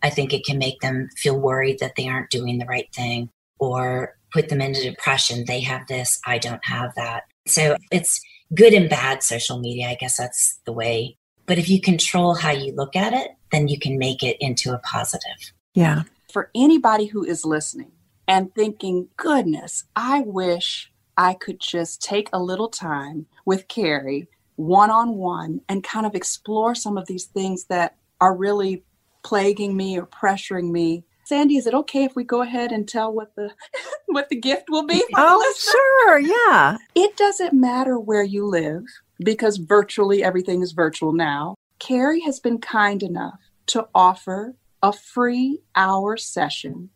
I 0.02 0.10
think 0.10 0.32
it 0.32 0.44
can 0.44 0.58
make 0.58 0.80
them 0.80 1.08
feel 1.16 1.38
worried 1.38 1.78
that 1.80 1.94
they 1.96 2.08
aren't 2.08 2.30
doing 2.30 2.58
the 2.58 2.66
right 2.66 2.88
thing 2.94 3.30
or 3.58 4.16
put 4.32 4.48
them 4.48 4.60
into 4.60 4.82
depression. 4.82 5.44
They 5.46 5.60
have 5.60 5.86
this, 5.86 6.18
I 6.26 6.38
don't 6.38 6.64
have 6.64 6.94
that. 6.96 7.24
So 7.46 7.76
it's 7.90 8.20
good 8.54 8.72
and 8.72 8.88
bad 8.88 9.22
social 9.22 9.58
media. 9.58 9.88
I 9.88 9.94
guess 9.94 10.16
that's 10.16 10.58
the 10.64 10.72
way. 10.72 11.16
But 11.46 11.58
if 11.58 11.68
you 11.68 11.80
control 11.80 12.34
how 12.34 12.50
you 12.50 12.72
look 12.74 12.96
at 12.96 13.12
it, 13.12 13.32
then 13.50 13.68
you 13.68 13.78
can 13.78 13.98
make 13.98 14.22
it 14.22 14.36
into 14.40 14.72
a 14.72 14.78
positive. 14.78 15.52
Yeah. 15.74 16.02
For 16.32 16.50
anybody 16.54 17.06
who 17.06 17.24
is 17.24 17.44
listening 17.44 17.92
and 18.26 18.54
thinking, 18.54 19.08
goodness, 19.16 19.84
I 19.94 20.20
wish 20.20 20.90
I 21.16 21.34
could 21.34 21.60
just 21.60 22.00
take 22.02 22.28
a 22.32 22.42
little 22.42 22.68
time 22.68 23.26
with 23.44 23.68
Carrie 23.68 24.28
one 24.56 24.90
on 24.90 25.16
one 25.16 25.60
and 25.68 25.82
kind 25.82 26.06
of 26.06 26.14
explore 26.14 26.74
some 26.74 26.96
of 26.96 27.06
these 27.06 27.24
things 27.26 27.64
that 27.64 27.96
are 28.20 28.34
really 28.34 28.84
plaguing 29.22 29.76
me 29.76 29.98
or 29.98 30.06
pressuring 30.06 30.70
me. 30.70 31.04
Sandy, 31.24 31.56
is 31.56 31.66
it 31.66 31.74
okay 31.74 32.04
if 32.04 32.16
we 32.16 32.24
go 32.24 32.42
ahead 32.42 32.72
and 32.72 32.88
tell 32.88 33.12
what 33.12 33.34
the 33.36 33.50
what 34.06 34.28
the 34.28 34.36
gift 34.36 34.64
will 34.68 34.86
be? 34.86 35.02
Oh, 35.14 35.54
sure. 35.58 36.18
Yeah. 36.18 36.76
It 36.94 37.16
doesn't 37.16 37.52
matter 37.52 37.98
where 37.98 38.24
you 38.24 38.46
live 38.46 38.84
because 39.20 39.56
virtually 39.56 40.22
everything 40.22 40.62
is 40.62 40.72
virtual 40.72 41.12
now. 41.12 41.54
Carrie 41.78 42.20
has 42.20 42.40
been 42.40 42.58
kind 42.58 43.02
enough 43.02 43.40
to 43.66 43.88
offer 43.94 44.56
a 44.82 44.92
free 44.92 45.60
hour 45.76 46.16
session 46.16 46.90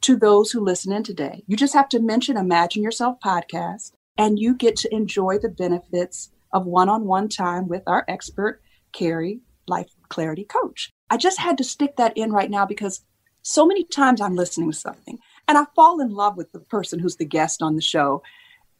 to 0.00 0.16
those 0.16 0.50
who 0.50 0.60
listen 0.60 0.92
in 0.92 1.02
today. 1.02 1.42
You 1.46 1.56
just 1.56 1.74
have 1.74 1.88
to 1.90 2.00
mention 2.00 2.36
Imagine 2.36 2.82
Yourself 2.82 3.18
podcast, 3.24 3.92
and 4.16 4.38
you 4.38 4.54
get 4.54 4.76
to 4.76 4.94
enjoy 4.94 5.38
the 5.38 5.48
benefits 5.48 6.30
of 6.52 6.66
one 6.66 6.88
on 6.88 7.04
one 7.04 7.28
time 7.28 7.68
with 7.68 7.82
our 7.86 8.04
expert, 8.08 8.60
Carrie, 8.92 9.40
Life 9.68 9.90
Clarity 10.10 10.44
Coach. 10.44 10.92
I 11.08 11.16
just 11.16 11.38
had 11.38 11.56
to 11.58 11.64
stick 11.64 11.96
that 11.96 12.16
in 12.16 12.32
right 12.32 12.50
now 12.50 12.66
because 12.66 13.00
so 13.42 13.66
many 13.66 13.84
times 13.84 14.20
I'm 14.20 14.36
listening 14.36 14.70
to 14.70 14.76
something 14.76 15.18
and 15.48 15.56
I 15.56 15.64
fall 15.74 16.00
in 16.00 16.10
love 16.10 16.36
with 16.36 16.52
the 16.52 16.60
person 16.60 16.98
who's 16.98 17.16
the 17.16 17.24
guest 17.24 17.62
on 17.62 17.76
the 17.76 17.82
show. 17.82 18.22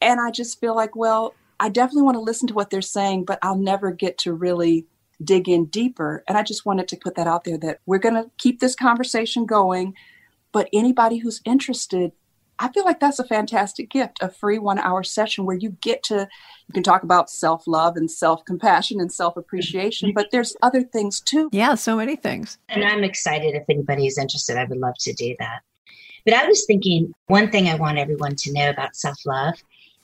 And 0.02 0.20
I 0.20 0.30
just 0.30 0.60
feel 0.60 0.76
like, 0.76 0.94
well, 0.94 1.34
I 1.58 1.68
definitely 1.68 2.02
want 2.02 2.16
to 2.16 2.22
listen 2.22 2.48
to 2.48 2.54
what 2.54 2.70
they're 2.70 2.82
saying, 2.82 3.24
but 3.24 3.38
I'll 3.42 3.56
never 3.56 3.90
get 3.90 4.18
to 4.18 4.32
really 4.32 4.86
dig 5.22 5.48
in 5.48 5.66
deeper. 5.66 6.24
And 6.26 6.38
I 6.38 6.42
just 6.42 6.64
wanted 6.64 6.88
to 6.88 6.96
put 6.96 7.14
that 7.16 7.26
out 7.26 7.44
there 7.44 7.58
that 7.58 7.80
we're 7.86 7.98
going 7.98 8.14
to 8.14 8.30
keep 8.38 8.60
this 8.60 8.74
conversation 8.74 9.46
going. 9.46 9.94
But 10.52 10.68
anybody 10.72 11.18
who's 11.18 11.40
interested, 11.44 12.12
I 12.60 12.70
feel 12.72 12.84
like 12.84 13.00
that's 13.00 13.18
a 13.18 13.24
fantastic 13.24 13.90
gift, 13.90 14.18
a 14.20 14.28
free 14.28 14.58
one 14.58 14.78
hour 14.78 15.02
session 15.02 15.46
where 15.46 15.56
you 15.56 15.70
get 15.80 16.02
to, 16.04 16.28
you 16.68 16.72
can 16.74 16.82
talk 16.82 17.02
about 17.02 17.30
self 17.30 17.66
love 17.66 17.96
and 17.96 18.10
self 18.10 18.44
compassion 18.44 19.00
and 19.00 19.10
self 19.10 19.36
appreciation, 19.36 20.10
mm-hmm. 20.10 20.14
but 20.14 20.30
there's 20.30 20.54
other 20.62 20.82
things 20.82 21.20
too. 21.20 21.48
Yeah, 21.52 21.74
so 21.74 21.96
many 21.96 22.16
things. 22.16 22.58
And 22.68 22.84
I'm 22.84 23.02
excited 23.02 23.54
if 23.54 23.64
anybody 23.68 24.06
is 24.06 24.18
interested, 24.18 24.58
I 24.58 24.64
would 24.64 24.78
love 24.78 24.94
to 25.00 25.12
do 25.14 25.34
that. 25.38 25.62
But 26.26 26.34
I 26.34 26.46
was 26.46 26.66
thinking 26.66 27.14
one 27.26 27.50
thing 27.50 27.68
I 27.68 27.76
want 27.76 27.98
everyone 27.98 28.36
to 28.36 28.52
know 28.52 28.68
about 28.68 28.94
self 28.94 29.16
love 29.24 29.54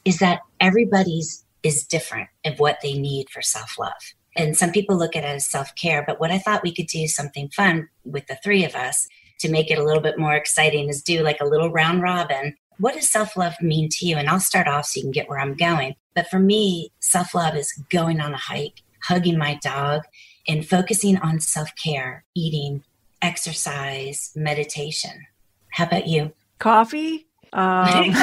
is 0.04 0.18
that 0.18 0.40
everybody's 0.60 1.44
is 1.62 1.84
different 1.84 2.28
of 2.44 2.58
what 2.60 2.78
they 2.82 2.94
need 2.94 3.28
for 3.28 3.42
self 3.42 3.78
love. 3.78 3.92
And 4.36 4.56
some 4.56 4.70
people 4.70 4.96
look 4.96 5.16
at 5.16 5.24
it 5.24 5.28
as 5.28 5.46
self 5.46 5.74
care, 5.74 6.04
but 6.06 6.20
what 6.20 6.30
I 6.30 6.38
thought 6.38 6.62
we 6.62 6.74
could 6.74 6.86
do 6.86 7.06
something 7.06 7.50
fun 7.50 7.88
with 8.04 8.26
the 8.26 8.38
three 8.42 8.64
of 8.64 8.74
us 8.74 9.08
to 9.38 9.50
make 9.50 9.70
it 9.70 9.78
a 9.78 9.84
little 9.84 10.02
bit 10.02 10.18
more 10.18 10.34
exciting 10.34 10.88
is 10.88 11.02
do 11.02 11.22
like 11.22 11.40
a 11.40 11.46
little 11.46 11.70
round 11.70 12.02
robin. 12.02 12.56
What 12.78 12.94
does 12.94 13.08
self 13.08 13.36
love 13.36 13.54
mean 13.60 13.88
to 13.90 14.06
you? 14.06 14.16
And 14.16 14.28
I'll 14.28 14.40
start 14.40 14.68
off 14.68 14.86
so 14.86 14.98
you 14.98 15.04
can 15.04 15.12
get 15.12 15.28
where 15.28 15.38
I'm 15.38 15.54
going. 15.54 15.94
But 16.14 16.28
for 16.28 16.38
me, 16.38 16.92
self 17.00 17.34
love 17.34 17.56
is 17.56 17.72
going 17.90 18.20
on 18.20 18.34
a 18.34 18.38
hike, 18.38 18.82
hugging 19.02 19.38
my 19.38 19.58
dog, 19.62 20.02
and 20.48 20.66
focusing 20.66 21.18
on 21.18 21.40
self 21.40 21.74
care, 21.76 22.24
eating, 22.34 22.82
exercise, 23.22 24.32
meditation. 24.34 25.26
How 25.70 25.84
about 25.84 26.06
you? 26.06 26.32
Coffee? 26.58 27.26
Um, 27.52 28.12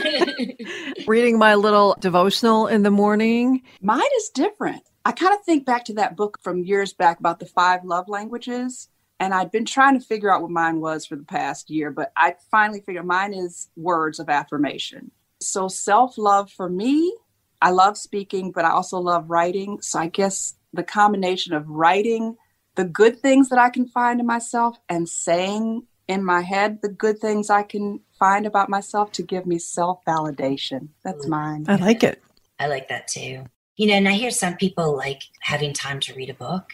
reading 1.06 1.38
my 1.38 1.54
little 1.54 1.96
devotional 2.00 2.66
in 2.66 2.82
the 2.82 2.90
morning. 2.90 3.62
Mine 3.80 4.00
is 4.16 4.30
different. 4.30 4.82
I 5.04 5.12
kind 5.12 5.34
of 5.34 5.42
think 5.44 5.64
back 5.64 5.84
to 5.86 5.94
that 5.94 6.16
book 6.16 6.38
from 6.42 6.62
years 6.62 6.92
back 6.92 7.20
about 7.20 7.40
the 7.40 7.46
five 7.46 7.84
love 7.84 8.08
languages. 8.08 8.88
And 9.20 9.34
I'd 9.34 9.52
been 9.52 9.66
trying 9.66 10.00
to 10.00 10.04
figure 10.04 10.32
out 10.32 10.42
what 10.42 10.50
mine 10.50 10.80
was 10.80 11.06
for 11.06 11.14
the 11.14 11.24
past 11.24 11.70
year, 11.70 11.90
but 11.90 12.10
I 12.16 12.34
finally 12.50 12.80
figured 12.80 13.04
mine 13.04 13.34
is 13.34 13.68
words 13.76 14.18
of 14.18 14.28
affirmation. 14.28 15.12
So, 15.40 15.68
self 15.68 16.18
love 16.18 16.50
for 16.50 16.68
me, 16.68 17.14
I 17.62 17.70
love 17.70 17.96
speaking, 17.96 18.50
but 18.50 18.64
I 18.64 18.70
also 18.70 18.98
love 18.98 19.28
writing. 19.28 19.80
So, 19.82 19.98
I 19.98 20.08
guess 20.08 20.54
the 20.72 20.82
combination 20.82 21.52
of 21.52 21.68
writing 21.68 22.36
the 22.76 22.84
good 22.84 23.20
things 23.20 23.50
that 23.50 23.58
I 23.58 23.68
can 23.68 23.86
find 23.86 24.20
in 24.20 24.26
myself 24.26 24.78
and 24.88 25.08
saying 25.08 25.82
in 26.08 26.24
my 26.24 26.40
head 26.40 26.80
the 26.82 26.88
good 26.88 27.18
things 27.18 27.50
I 27.50 27.62
can 27.62 28.00
find 28.18 28.46
about 28.46 28.68
myself 28.68 29.12
to 29.12 29.22
give 29.22 29.46
me 29.46 29.58
self 29.58 30.04
validation. 30.06 30.88
That's 31.04 31.26
mm. 31.26 31.30
mine. 31.30 31.64
I 31.68 31.76
like 31.76 32.02
it. 32.02 32.22
I 32.58 32.66
like 32.66 32.88
that 32.88 33.06
too. 33.08 33.44
You 33.76 33.86
know, 33.86 33.94
and 33.94 34.08
I 34.08 34.12
hear 34.12 34.30
some 34.30 34.56
people 34.56 34.96
like 34.96 35.22
having 35.40 35.72
time 35.72 36.00
to 36.00 36.14
read 36.14 36.30
a 36.30 36.34
book. 36.34 36.70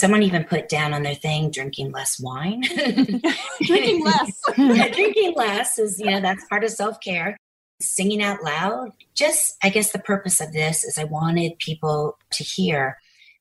Someone 0.00 0.22
even 0.22 0.44
put 0.44 0.70
down 0.70 0.94
on 0.94 1.02
their 1.02 1.14
thing 1.14 1.50
drinking 1.50 1.92
less 1.92 2.18
wine. 2.18 2.62
drinking 3.62 4.02
less. 4.02 4.40
yeah, 4.56 4.88
drinking 4.88 5.34
less 5.36 5.78
is, 5.78 6.00
you 6.00 6.10
know, 6.10 6.22
that's 6.22 6.46
part 6.46 6.64
of 6.64 6.70
self 6.70 6.98
care. 7.00 7.36
Singing 7.82 8.22
out 8.22 8.42
loud. 8.42 8.92
Just, 9.14 9.56
I 9.62 9.68
guess 9.68 9.92
the 9.92 9.98
purpose 9.98 10.40
of 10.40 10.54
this 10.54 10.84
is 10.84 10.96
I 10.96 11.04
wanted 11.04 11.58
people 11.58 12.16
to 12.30 12.42
hear 12.42 12.96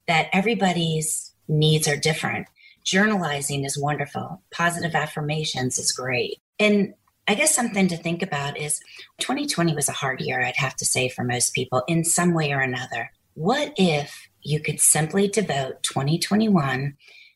that 0.07 0.27
everybody's 0.33 1.33
needs 1.47 1.87
are 1.87 1.95
different. 1.95 2.47
Journalizing 2.83 3.63
is 3.63 3.79
wonderful, 3.79 4.41
positive 4.51 4.95
affirmations 4.95 5.77
is 5.77 5.93
great. 5.93 6.39
And 6.59 6.93
I 7.25 7.35
guess 7.35 7.55
something 7.55 7.87
to 7.87 7.95
think 7.95 8.21
about 8.21 8.57
is 8.57 8.81
2020 9.19 9.75
was 9.75 9.87
a 9.87 9.93
hard 9.93 10.19
year, 10.19 10.41
I'd 10.41 10.57
have 10.57 10.75
to 10.75 10.85
say, 10.85 11.07
for 11.07 11.23
most 11.23 11.53
people 11.53 11.83
in 11.87 12.03
some 12.03 12.33
way 12.33 12.51
or 12.51 12.59
another. 12.59 13.11
What 13.35 13.73
if 13.77 14.28
you 14.41 14.59
could 14.59 14.79
simply 14.79 15.27
devote 15.27 15.83
2021 15.83 16.95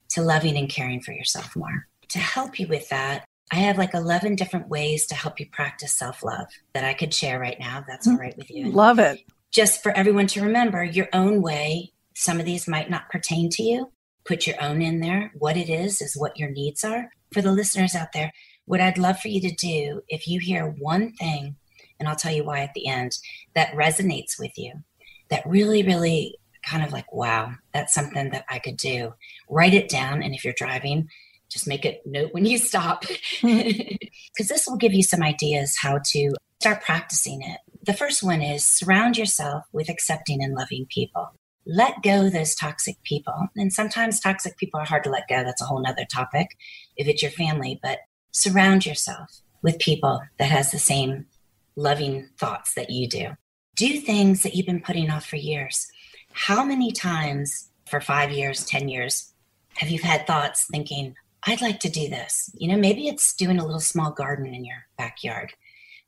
to 0.10 0.22
loving 0.22 0.58
and 0.58 0.70
caring 0.70 1.02
for 1.02 1.12
yourself 1.12 1.56
more. 1.56 1.88
To 2.10 2.20
help 2.20 2.60
you 2.60 2.68
with 2.68 2.90
that, 2.90 3.26
I 3.52 3.58
have 3.58 3.78
like 3.78 3.94
11 3.94 4.36
different 4.36 4.70
ways 4.70 5.06
to 5.08 5.16
help 5.16 5.40
you 5.40 5.48
practice 5.52 5.94
self 5.94 6.24
love 6.24 6.48
that 6.74 6.84
I 6.84 6.94
could 6.94 7.14
share 7.14 7.40
right 7.40 7.60
now. 7.60 7.84
That's 7.88 8.08
all 8.08 8.18
right 8.18 8.36
with 8.38 8.50
you. 8.50 8.72
Love 8.72 9.00
it. 9.00 9.22
Just 9.52 9.84
for 9.84 9.92
everyone 9.92 10.28
to 10.28 10.42
remember 10.42 10.84
your 10.84 11.10
own 11.14 11.42
way. 11.42 11.92
Some 12.16 12.40
of 12.40 12.46
these 12.46 12.68
might 12.68 12.90
not 12.90 13.10
pertain 13.10 13.50
to 13.52 13.64
you. 13.64 13.92
Put 14.26 14.48
your 14.48 14.62
own 14.62 14.82
in 14.82 15.02
there. 15.02 15.32
What 15.38 15.58
it 15.58 15.70
is, 15.70 16.02
is 16.02 16.16
what 16.16 16.38
your 16.38 16.50
needs 16.50 16.84
are. 16.84 17.12
For 17.32 17.42
the 17.42 17.52
listeners 17.52 17.96
out 17.96 18.14
there, 18.14 18.32
what 18.66 18.80
I'd 18.80 18.98
love 18.98 19.20
for 19.20 19.28
you 19.28 19.42
to 19.42 19.54
do, 19.54 20.02
if 20.08 20.28
you 20.28 20.40
hear 20.40 20.68
one 20.80 21.14
thing, 21.14 21.56
and 22.00 22.08
I'll 22.08 22.16
tell 22.16 22.34
you 22.34 22.44
why 22.44 22.62
at 22.62 22.74
the 22.74 22.88
end, 22.88 23.18
that 23.56 23.74
resonates 23.74 24.40
with 24.40 24.58
you, 24.58 24.84
that 25.30 25.46
really, 25.46 25.84
really 25.84 26.38
kind 26.64 26.84
of 26.84 26.92
like, 26.92 27.12
wow, 27.12 27.52
that's 27.74 27.94
something 27.94 28.32
that 28.32 28.46
I 28.50 28.60
could 28.60 28.78
do. 28.78 29.14
Write 29.50 29.74
it 29.74 29.90
down. 29.90 30.24
And 30.24 30.34
if 30.34 30.44
you're 30.44 30.54
driving, 30.56 31.10
just 31.50 31.68
make 31.68 31.86
a 31.86 32.00
note 32.06 32.34
when 32.34 32.46
you 32.46 32.58
stop, 32.58 33.06
because 33.42 34.48
this 34.48 34.68
will 34.68 34.78
give 34.78 34.94
you 34.94 35.04
some 35.04 35.22
ideas 35.22 35.78
how 35.78 36.00
to 36.12 36.32
start 36.60 36.82
practicing 36.82 37.42
it. 37.42 37.60
The 37.84 37.94
first 37.94 38.24
one 38.24 38.42
is 38.42 38.66
surround 38.66 39.18
yourself 39.18 39.66
with 39.72 39.90
accepting 39.90 40.42
and 40.42 40.56
loving 40.56 40.88
people. 40.90 41.30
Let 41.66 42.02
go 42.02 42.30
those 42.30 42.56
toxic 42.56 43.02
people. 43.04 43.50
And 43.56 43.72
sometimes 43.72 44.20
toxic 44.20 44.58
people 44.58 44.80
are 44.80 44.86
hard 44.86 45.04
to 45.04 45.10
let 45.10 45.28
go. 45.28 45.44
That's 45.44 45.62
a 45.62 45.66
whole 45.66 45.82
nother 45.82 46.06
topic 46.06 46.48
if 46.98 47.08
it's 47.08 47.22
your 47.22 47.32
family, 47.32 47.80
but 47.84 48.00
surround 48.32 48.86
yourself 48.86 49.42
with 49.62 49.80
people 49.80 50.22
that 50.40 50.52
has 50.52 50.72
the 50.72 50.80
same 50.80 51.26
loving 51.76 52.30
thoughts 52.38 52.74
that 52.76 52.90
you 52.90 53.08
do. 53.08 53.30
Do 53.76 54.00
things 54.00 54.44
that 54.44 54.56
you've 54.56 54.66
been 54.66 54.82
putting 54.82 55.10
off 55.10 55.26
for 55.26 55.38
years. 55.38 55.88
How 56.34 56.64
many 56.64 56.92
times 56.92 57.70
for 57.86 58.02
five 58.02 58.32
years, 58.32 58.66
10 58.66 58.90
years, 58.90 59.34
have 59.76 59.90
you 59.90 60.00
had 60.00 60.26
thoughts 60.26 60.66
thinking, 60.66 61.16
I'd 61.46 61.62
like 61.62 61.80
to 61.82 61.90
do 61.90 62.10
this? 62.10 62.50
You 62.56 62.70
know, 62.70 62.78
maybe 62.78 63.08
it's 63.08 63.34
doing 63.34 63.60
a 63.60 63.66
little 63.66 63.80
small 63.80 64.12
garden 64.12 64.54
in 64.54 64.66
your 64.66 64.88
backyard. 64.98 65.54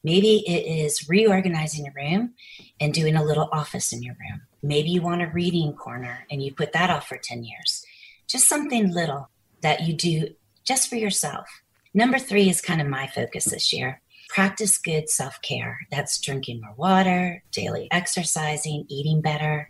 Maybe 0.03 0.43
it 0.47 0.65
is 0.65 1.07
reorganizing 1.07 1.85
your 1.85 1.93
room 1.95 2.33
and 2.79 2.93
doing 2.93 3.15
a 3.15 3.23
little 3.23 3.49
office 3.51 3.93
in 3.93 4.01
your 4.01 4.15
room. 4.19 4.41
Maybe 4.63 4.89
you 4.89 5.01
want 5.01 5.21
a 5.21 5.27
reading 5.27 5.73
corner 5.73 6.25
and 6.29 6.41
you 6.41 6.53
put 6.53 6.73
that 6.73 6.89
off 6.89 7.07
for 7.07 7.17
10 7.17 7.43
years. 7.43 7.85
Just 8.27 8.47
something 8.47 8.91
little 8.91 9.29
that 9.61 9.81
you 9.81 9.93
do 9.93 10.29
just 10.63 10.89
for 10.89 10.95
yourself. 10.95 11.47
Number 11.93 12.17
three 12.17 12.49
is 12.49 12.61
kind 12.61 12.81
of 12.81 12.87
my 12.87 13.07
focus 13.07 13.45
this 13.45 13.71
year. 13.71 14.01
Practice 14.29 14.77
good 14.79 15.09
self 15.09 15.41
care. 15.41 15.79
That's 15.91 16.19
drinking 16.19 16.61
more 16.61 16.73
water, 16.75 17.43
daily 17.51 17.87
exercising, 17.91 18.85
eating 18.89 19.21
better, 19.21 19.69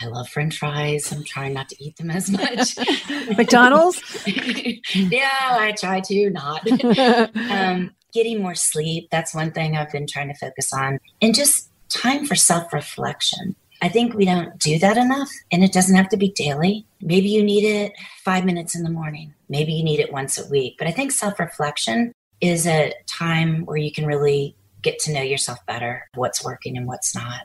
I 0.00 0.06
love 0.06 0.28
french 0.28 0.58
fries. 0.58 1.12
I'm 1.12 1.24
trying 1.24 1.54
not 1.54 1.68
to 1.70 1.84
eat 1.84 1.96
them 1.96 2.10
as 2.10 2.30
much. 2.30 2.76
McDonald's? 3.36 4.00
yeah, 4.94 5.56
I 5.58 5.74
try 5.78 6.00
to 6.00 6.30
not. 6.30 6.66
um, 7.50 7.90
getting 8.12 8.40
more 8.40 8.54
sleep. 8.54 9.08
That's 9.10 9.34
one 9.34 9.50
thing 9.50 9.76
I've 9.76 9.90
been 9.90 10.06
trying 10.06 10.28
to 10.28 10.34
focus 10.34 10.72
on. 10.72 10.98
And 11.20 11.34
just 11.34 11.70
time 11.88 12.26
for 12.26 12.34
self 12.34 12.72
reflection. 12.72 13.56
I 13.80 13.88
think 13.88 14.14
we 14.14 14.24
don't 14.24 14.58
do 14.58 14.78
that 14.80 14.96
enough, 14.96 15.30
and 15.52 15.62
it 15.62 15.72
doesn't 15.72 15.94
have 15.94 16.08
to 16.08 16.16
be 16.16 16.30
daily. 16.32 16.84
Maybe 17.00 17.28
you 17.28 17.44
need 17.44 17.64
it 17.64 17.92
five 18.24 18.44
minutes 18.44 18.74
in 18.74 18.82
the 18.82 18.90
morning. 18.90 19.34
Maybe 19.48 19.72
you 19.72 19.84
need 19.84 20.00
it 20.00 20.12
once 20.12 20.36
a 20.36 20.48
week. 20.48 20.74
But 20.78 20.88
I 20.88 20.90
think 20.90 21.12
self 21.12 21.38
reflection 21.38 22.12
is 22.40 22.66
a 22.66 22.92
time 23.06 23.64
where 23.66 23.76
you 23.76 23.92
can 23.92 24.06
really 24.06 24.56
get 24.82 24.98
to 25.00 25.12
know 25.12 25.22
yourself 25.22 25.58
better, 25.66 26.08
what's 26.14 26.44
working 26.44 26.76
and 26.76 26.86
what's 26.86 27.14
not. 27.14 27.42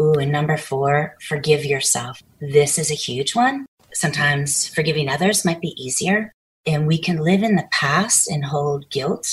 Ooh, 0.00 0.14
and 0.14 0.32
number 0.32 0.56
four, 0.56 1.16
forgive 1.20 1.64
yourself. 1.64 2.22
This 2.40 2.78
is 2.78 2.90
a 2.90 2.94
huge 2.94 3.34
one. 3.34 3.66
Sometimes 3.92 4.66
forgiving 4.68 5.08
others 5.08 5.44
might 5.44 5.60
be 5.60 5.74
easier, 5.82 6.32
and 6.66 6.86
we 6.86 6.98
can 6.98 7.18
live 7.18 7.42
in 7.42 7.54
the 7.54 7.68
past 7.70 8.28
and 8.28 8.44
hold 8.44 8.90
guilt. 8.90 9.28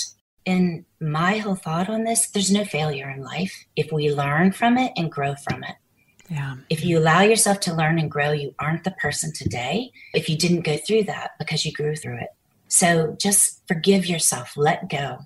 And 0.46 0.84
my 1.00 1.38
whole 1.38 1.56
thought 1.56 1.88
on 1.88 2.04
this 2.04 2.30
there's 2.30 2.50
no 2.50 2.64
failure 2.64 3.10
in 3.10 3.22
life 3.22 3.64
if 3.76 3.92
we 3.92 4.12
learn 4.12 4.52
from 4.52 4.78
it 4.78 4.92
and 4.96 5.10
grow 5.10 5.34
from 5.34 5.64
it. 5.64 5.74
Yeah. 6.28 6.56
If 6.70 6.84
you 6.84 6.98
allow 6.98 7.22
yourself 7.22 7.60
to 7.60 7.74
learn 7.74 7.98
and 7.98 8.10
grow, 8.10 8.32
you 8.32 8.54
aren't 8.58 8.84
the 8.84 8.92
person 8.92 9.32
today 9.32 9.90
if 10.14 10.28
you 10.28 10.36
didn't 10.36 10.62
go 10.62 10.76
through 10.76 11.04
that 11.04 11.32
because 11.38 11.64
you 11.64 11.72
grew 11.72 11.94
through 11.96 12.18
it. 12.18 12.28
So 12.68 13.16
just 13.20 13.62
forgive 13.68 14.06
yourself, 14.06 14.56
let 14.56 14.88
go 14.88 15.18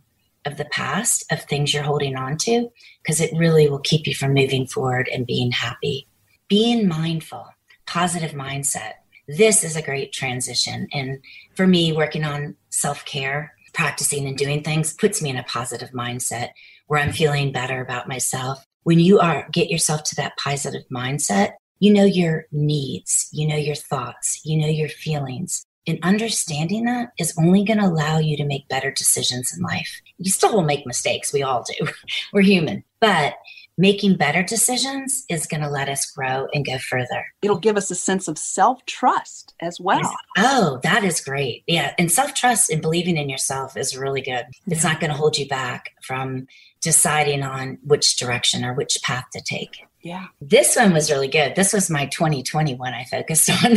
of 0.46 0.56
the 0.56 0.64
past, 0.66 1.24
of 1.30 1.42
things 1.42 1.74
you're 1.74 1.82
holding 1.82 2.16
on 2.16 2.38
to, 2.38 2.70
because 3.02 3.20
it 3.20 3.36
really 3.36 3.68
will 3.68 3.80
keep 3.80 4.06
you 4.06 4.14
from 4.14 4.32
moving 4.32 4.66
forward 4.66 5.08
and 5.12 5.26
being 5.26 5.50
happy. 5.50 6.08
Being 6.48 6.88
mindful, 6.88 7.46
positive 7.86 8.30
mindset. 8.30 8.92
This 9.28 9.64
is 9.64 9.76
a 9.76 9.82
great 9.82 10.12
transition. 10.12 10.86
And 10.92 11.18
for 11.54 11.66
me, 11.66 11.92
working 11.92 12.24
on 12.24 12.56
self 12.70 13.04
care, 13.04 13.52
practicing 13.74 14.26
and 14.26 14.38
doing 14.38 14.62
things 14.62 14.94
puts 14.94 15.20
me 15.20 15.30
in 15.30 15.36
a 15.36 15.42
positive 15.42 15.90
mindset 15.90 16.50
where 16.86 17.00
I'm 17.00 17.12
feeling 17.12 17.52
better 17.52 17.80
about 17.80 18.08
myself. 18.08 18.64
When 18.84 19.00
you 19.00 19.18
are 19.18 19.48
get 19.52 19.68
yourself 19.68 20.04
to 20.04 20.16
that 20.16 20.36
positive 20.38 20.84
mindset, 20.92 21.54
you 21.80 21.92
know 21.92 22.04
your 22.04 22.46
needs, 22.52 23.28
you 23.32 23.46
know 23.46 23.56
your 23.56 23.74
thoughts, 23.74 24.40
you 24.44 24.56
know 24.56 24.68
your 24.68 24.88
feelings. 24.88 25.66
And 25.86 25.98
understanding 26.02 26.84
that 26.84 27.12
is 27.18 27.34
only 27.38 27.64
going 27.64 27.78
to 27.78 27.86
allow 27.86 28.18
you 28.18 28.36
to 28.36 28.44
make 28.44 28.68
better 28.68 28.90
decisions 28.90 29.52
in 29.56 29.62
life. 29.62 30.00
You 30.18 30.30
still 30.30 30.52
will 30.52 30.62
make 30.62 30.86
mistakes. 30.86 31.32
We 31.32 31.42
all 31.42 31.64
do. 31.64 31.86
We're 32.32 32.42
human. 32.42 32.82
But 33.00 33.34
making 33.78 34.16
better 34.16 34.42
decisions 34.42 35.24
is 35.28 35.46
going 35.46 35.60
to 35.60 35.68
let 35.68 35.88
us 35.88 36.10
grow 36.10 36.48
and 36.54 36.64
go 36.64 36.78
further. 36.78 37.26
It'll 37.42 37.58
give 37.58 37.76
us 37.76 37.90
a 37.90 37.94
sense 37.94 38.26
of 38.26 38.38
self 38.38 38.84
trust 38.86 39.54
as 39.60 39.78
well. 39.78 40.14
Oh, 40.38 40.80
that 40.82 41.04
is 41.04 41.20
great. 41.20 41.62
Yeah. 41.66 41.94
And 41.98 42.10
self 42.10 42.34
trust 42.34 42.70
and 42.70 42.82
believing 42.82 43.16
in 43.16 43.28
yourself 43.28 43.76
is 43.76 43.96
really 43.96 44.22
good. 44.22 44.46
It's 44.66 44.84
not 44.84 45.00
going 45.00 45.10
to 45.10 45.16
hold 45.16 45.38
you 45.38 45.46
back 45.46 45.90
from 46.02 46.46
deciding 46.80 47.42
on 47.42 47.78
which 47.84 48.16
direction 48.16 48.64
or 48.64 48.74
which 48.74 48.98
path 49.02 49.24
to 49.32 49.42
take. 49.42 49.78
Yeah. 50.02 50.26
This 50.40 50.76
one 50.76 50.92
was 50.92 51.10
really 51.10 51.28
good. 51.28 51.56
This 51.56 51.72
was 51.72 51.90
my 51.90 52.06
2020 52.06 52.74
one 52.76 52.94
I 52.94 53.04
focused 53.04 53.50
on. 53.64 53.72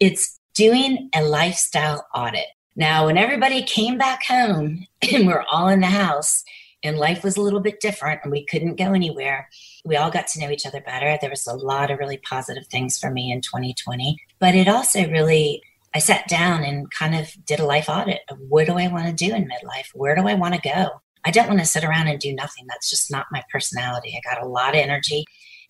it's 0.00 0.40
doing 0.54 1.10
a 1.14 1.22
lifestyle 1.22 2.06
audit. 2.14 2.46
Now, 2.74 3.06
when 3.06 3.18
everybody 3.18 3.62
came 3.62 3.98
back 3.98 4.24
home 4.24 4.86
and 5.12 5.26
we're 5.26 5.44
all 5.50 5.68
in 5.68 5.80
the 5.80 5.86
house 5.86 6.42
and 6.82 6.98
life 6.98 7.22
was 7.22 7.36
a 7.36 7.42
little 7.42 7.60
bit 7.60 7.80
different 7.80 8.20
and 8.22 8.32
we 8.32 8.44
couldn't 8.44 8.76
go 8.76 8.92
anywhere, 8.92 9.48
we 9.84 9.96
all 9.96 10.10
got 10.10 10.26
to 10.28 10.40
know 10.40 10.50
each 10.50 10.66
other 10.66 10.80
better. 10.80 11.16
There 11.20 11.30
was 11.30 11.46
a 11.46 11.54
lot 11.54 11.90
of 11.90 11.98
really 11.98 12.18
positive 12.18 12.66
things 12.66 12.98
for 12.98 13.10
me 13.10 13.30
in 13.30 13.40
2020, 13.40 14.16
but 14.38 14.54
it 14.54 14.68
also 14.68 15.08
really, 15.08 15.62
I 15.94 15.98
sat 15.98 16.28
down 16.28 16.64
and 16.64 16.90
kind 16.90 17.14
of 17.14 17.32
did 17.44 17.60
a 17.60 17.66
life 17.66 17.88
audit 17.88 18.20
of 18.30 18.38
what 18.48 18.66
do 18.66 18.78
I 18.78 18.88
want 18.88 19.06
to 19.06 19.12
do 19.12 19.34
in 19.34 19.44
midlife? 19.44 19.88
Where 19.94 20.16
do 20.16 20.26
I 20.26 20.34
want 20.34 20.54
to 20.54 20.60
go? 20.60 20.88
I 21.24 21.30
don't 21.30 21.48
want 21.48 21.60
to 21.60 21.66
sit 21.66 21.84
around 21.84 22.08
and 22.08 22.18
do 22.18 22.34
nothing. 22.34 22.66
That's 22.68 22.90
just 22.90 23.10
not 23.10 23.26
my 23.30 23.44
personality. 23.50 24.16
I 24.16 24.34
got 24.34 24.42
a 24.42 24.48
lot 24.48 24.74
of 24.74 24.80
energy. 24.80 25.24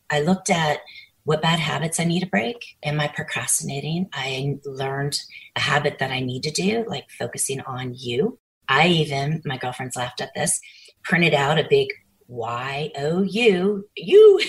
I 0.09 0.21
looked 0.21 0.51
at 0.51 0.81
what 1.25 1.43
bad 1.43 1.59
habits 1.59 2.01
I 2.01 2.05
need 2.05 2.21
to 2.21 2.27
break. 2.27 2.57
Am 2.83 3.01
I 3.01 3.09
procrastinating? 3.09 4.09
I 4.13 4.59
learned 4.65 5.19
a 5.57 5.61
habit 5.61 5.99
that 5.99 6.11
I 6.11 6.21
need 6.21 6.43
to 6.45 6.51
do, 6.51 6.85
like 6.89 7.11
focusing 7.19 7.61
on 7.61 7.95
you. 7.97 8.39
I 8.69 8.89
even, 8.89 9.43
my 9.45 9.57
girlfriends 9.57 9.97
laughed 9.97 10.21
at 10.21 10.35
this, 10.35 10.61
printed 11.05 11.35
out 11.35 11.59
a 11.59 11.67
big 11.69 11.89
Y 12.29 12.91
O 12.97 13.23
U, 13.23 13.85
you 13.97 14.41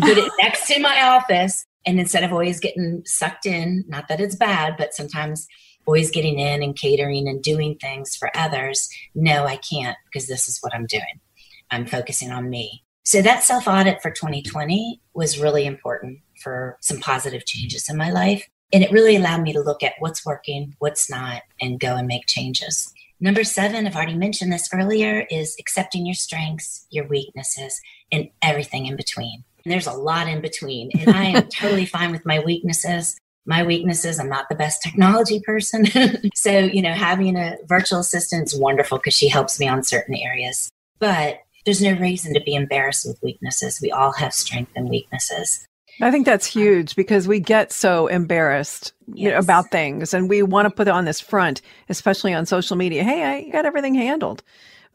put 0.00 0.18
it 0.18 0.32
next 0.40 0.66
to 0.68 0.80
my 0.80 1.02
office. 1.02 1.64
And 1.86 2.00
instead 2.00 2.24
of 2.24 2.32
always 2.32 2.60
getting 2.60 3.02
sucked 3.04 3.46
in, 3.46 3.84
not 3.88 4.08
that 4.08 4.20
it's 4.20 4.36
bad, 4.36 4.76
but 4.76 4.94
sometimes 4.94 5.46
always 5.86 6.10
getting 6.10 6.38
in 6.38 6.62
and 6.62 6.76
catering 6.76 7.28
and 7.28 7.42
doing 7.42 7.76
things 7.76 8.16
for 8.16 8.30
others, 8.36 8.88
no, 9.14 9.44
I 9.44 9.56
can't 9.56 9.96
because 10.06 10.26
this 10.26 10.48
is 10.48 10.58
what 10.60 10.74
I'm 10.74 10.86
doing. 10.86 11.20
I'm 11.70 11.86
focusing 11.86 12.30
on 12.30 12.50
me. 12.50 12.84
So 13.08 13.22
that 13.22 13.42
self 13.42 13.66
audit 13.66 14.02
for 14.02 14.10
2020 14.10 15.00
was 15.14 15.40
really 15.40 15.64
important 15.64 16.18
for 16.42 16.76
some 16.82 17.00
positive 17.00 17.46
changes 17.46 17.88
in 17.88 17.96
my 17.96 18.10
life. 18.10 18.46
And 18.70 18.84
it 18.84 18.92
really 18.92 19.16
allowed 19.16 19.40
me 19.40 19.54
to 19.54 19.62
look 19.62 19.82
at 19.82 19.94
what's 19.98 20.26
working, 20.26 20.76
what's 20.78 21.08
not, 21.08 21.40
and 21.58 21.80
go 21.80 21.96
and 21.96 22.06
make 22.06 22.26
changes. 22.26 22.92
Number 23.18 23.44
seven, 23.44 23.86
I've 23.86 23.96
already 23.96 24.14
mentioned 24.14 24.52
this 24.52 24.68
earlier, 24.74 25.26
is 25.30 25.56
accepting 25.58 26.04
your 26.04 26.16
strengths, 26.16 26.86
your 26.90 27.06
weaknesses, 27.06 27.80
and 28.12 28.28
everything 28.42 28.84
in 28.84 28.94
between. 28.94 29.42
And 29.64 29.72
there's 29.72 29.86
a 29.86 29.92
lot 29.94 30.28
in 30.28 30.42
between. 30.42 30.90
And 31.00 31.16
I 31.16 31.24
am 31.24 31.48
totally 31.48 31.86
fine 31.86 32.12
with 32.12 32.26
my 32.26 32.40
weaknesses. 32.40 33.16
My 33.46 33.62
weaknesses, 33.62 34.20
I'm 34.20 34.28
not 34.28 34.50
the 34.50 34.54
best 34.54 34.82
technology 34.82 35.40
person. 35.40 35.86
so, 36.34 36.58
you 36.58 36.82
know, 36.82 36.92
having 36.92 37.38
a 37.38 37.56
virtual 37.64 38.00
assistant 38.00 38.48
is 38.48 38.60
wonderful 38.60 38.98
because 38.98 39.14
she 39.14 39.28
helps 39.28 39.58
me 39.58 39.66
on 39.66 39.82
certain 39.82 40.14
areas. 40.14 40.68
But 40.98 41.40
there's 41.68 41.82
no 41.82 41.92
reason 42.00 42.32
to 42.32 42.40
be 42.40 42.54
embarrassed 42.54 43.06
with 43.06 43.18
weaknesses. 43.22 43.78
We 43.82 43.90
all 43.90 44.12
have 44.12 44.32
strength 44.32 44.72
and 44.74 44.88
weaknesses. 44.88 45.66
I 46.00 46.10
think 46.10 46.24
that's 46.24 46.56
um, 46.56 46.62
huge 46.62 46.96
because 46.96 47.28
we 47.28 47.40
get 47.40 47.72
so 47.72 48.06
embarrassed 48.06 48.94
yes. 49.12 49.44
about 49.44 49.70
things 49.70 50.14
and 50.14 50.30
we 50.30 50.42
want 50.42 50.64
to 50.64 50.74
put 50.74 50.88
it 50.88 50.92
on 50.92 51.04
this 51.04 51.20
front, 51.20 51.60
especially 51.90 52.32
on 52.32 52.46
social 52.46 52.74
media. 52.74 53.04
Hey, 53.04 53.22
I 53.22 53.50
got 53.50 53.66
everything 53.66 53.94
handled. 53.94 54.42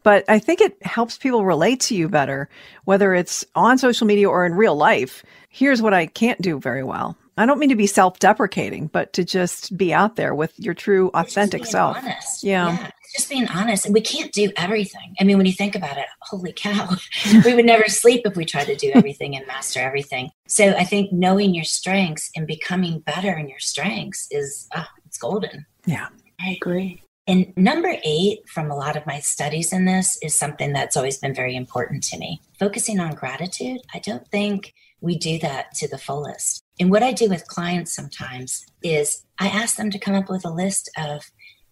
But 0.04 0.26
I 0.28 0.40
think 0.40 0.62
it 0.62 0.78
helps 0.86 1.18
people 1.18 1.46
relate 1.46 1.80
to 1.82 1.96
you 1.96 2.10
better, 2.10 2.50
whether 2.86 3.14
it's 3.14 3.46
on 3.56 3.78
social 3.78 4.06
media 4.06 4.30
or 4.30 4.46
in 4.46 4.54
real 4.54 4.76
life. 4.76 5.24
Here's 5.50 5.82
what 5.82 5.94
I 5.94 6.06
can't 6.06 6.42
do 6.42 6.60
very 6.60 6.84
well. 6.84 7.18
I 7.38 7.48
don't 7.48 7.60
mean 7.60 7.70
to 7.70 7.76
be 7.76 7.88
self 7.88 8.20
deprecating, 8.20 8.88
but 8.88 9.14
to 9.14 9.24
just 9.24 9.76
be 9.76 9.94
out 9.94 10.18
there 10.18 10.36
with 10.36 10.54
your 10.60 10.76
true, 10.76 11.10
authentic 11.16 11.66
self. 11.66 11.98
Honest. 11.98 12.44
Yeah. 12.44 12.74
yeah. 12.74 12.90
Just 13.16 13.30
being 13.30 13.48
honest. 13.48 13.86
And 13.86 13.94
we 13.94 14.02
can't 14.02 14.32
do 14.32 14.52
everything. 14.56 15.16
I 15.20 15.24
mean, 15.24 15.38
when 15.38 15.46
you 15.46 15.54
think 15.54 15.76
about 15.76 15.98
it, 15.98 16.06
holy 16.22 16.54
cow, 16.54 16.90
we 17.46 17.56
would 17.56 17.66
never 17.66 17.88
sleep 17.88 18.22
if 18.26 18.36
we 18.36 18.46
tried 18.46 18.66
to 18.66 18.76
do 18.76 18.92
everything 18.94 19.36
and 19.36 19.48
master 19.48 19.80
everything. 19.80 20.30
So 20.48 20.74
I 20.74 20.84
think 20.84 21.12
knowing 21.12 21.56
your 21.56 21.64
strengths 21.64 22.30
and 22.36 22.46
becoming 22.46 23.00
better 23.00 23.36
in 23.36 23.48
your 23.50 23.60
strengths 23.60 24.28
is, 24.30 24.68
oh, 24.76 24.86
it's 25.06 25.18
golden. 25.18 25.66
Yeah. 25.86 26.10
I 26.40 26.52
agree. 26.52 27.02
And 27.26 27.54
number 27.56 27.96
eight 28.04 28.50
from 28.50 28.70
a 28.70 28.76
lot 28.76 28.98
of 28.98 29.06
my 29.06 29.20
studies 29.20 29.72
in 29.72 29.86
this 29.86 30.18
is 30.22 30.38
something 30.38 30.74
that's 30.74 30.98
always 30.98 31.18
been 31.18 31.34
very 31.34 31.56
important 31.56 32.04
to 32.04 32.18
me. 32.18 32.42
Focusing 32.60 33.00
on 33.00 33.16
gratitude, 33.16 33.80
I 33.94 34.00
don't 34.00 34.28
think 34.28 34.74
we 35.00 35.18
do 35.18 35.40
that 35.40 35.74
to 35.76 35.88
the 35.88 35.98
fullest. 35.98 36.64
And 36.80 36.90
what 36.92 37.04
I 37.04 37.14
do 37.14 37.30
with 37.30 37.48
clients 37.48 37.96
sometimes 37.96 38.66
is 38.82 39.26
I 39.40 39.48
ask 39.48 39.78
them 39.78 39.92
to 39.92 40.00
come 40.00 40.16
up 40.16 40.30
with 40.30 40.46
a 40.46 40.50
list 40.50 40.90
of 40.98 41.24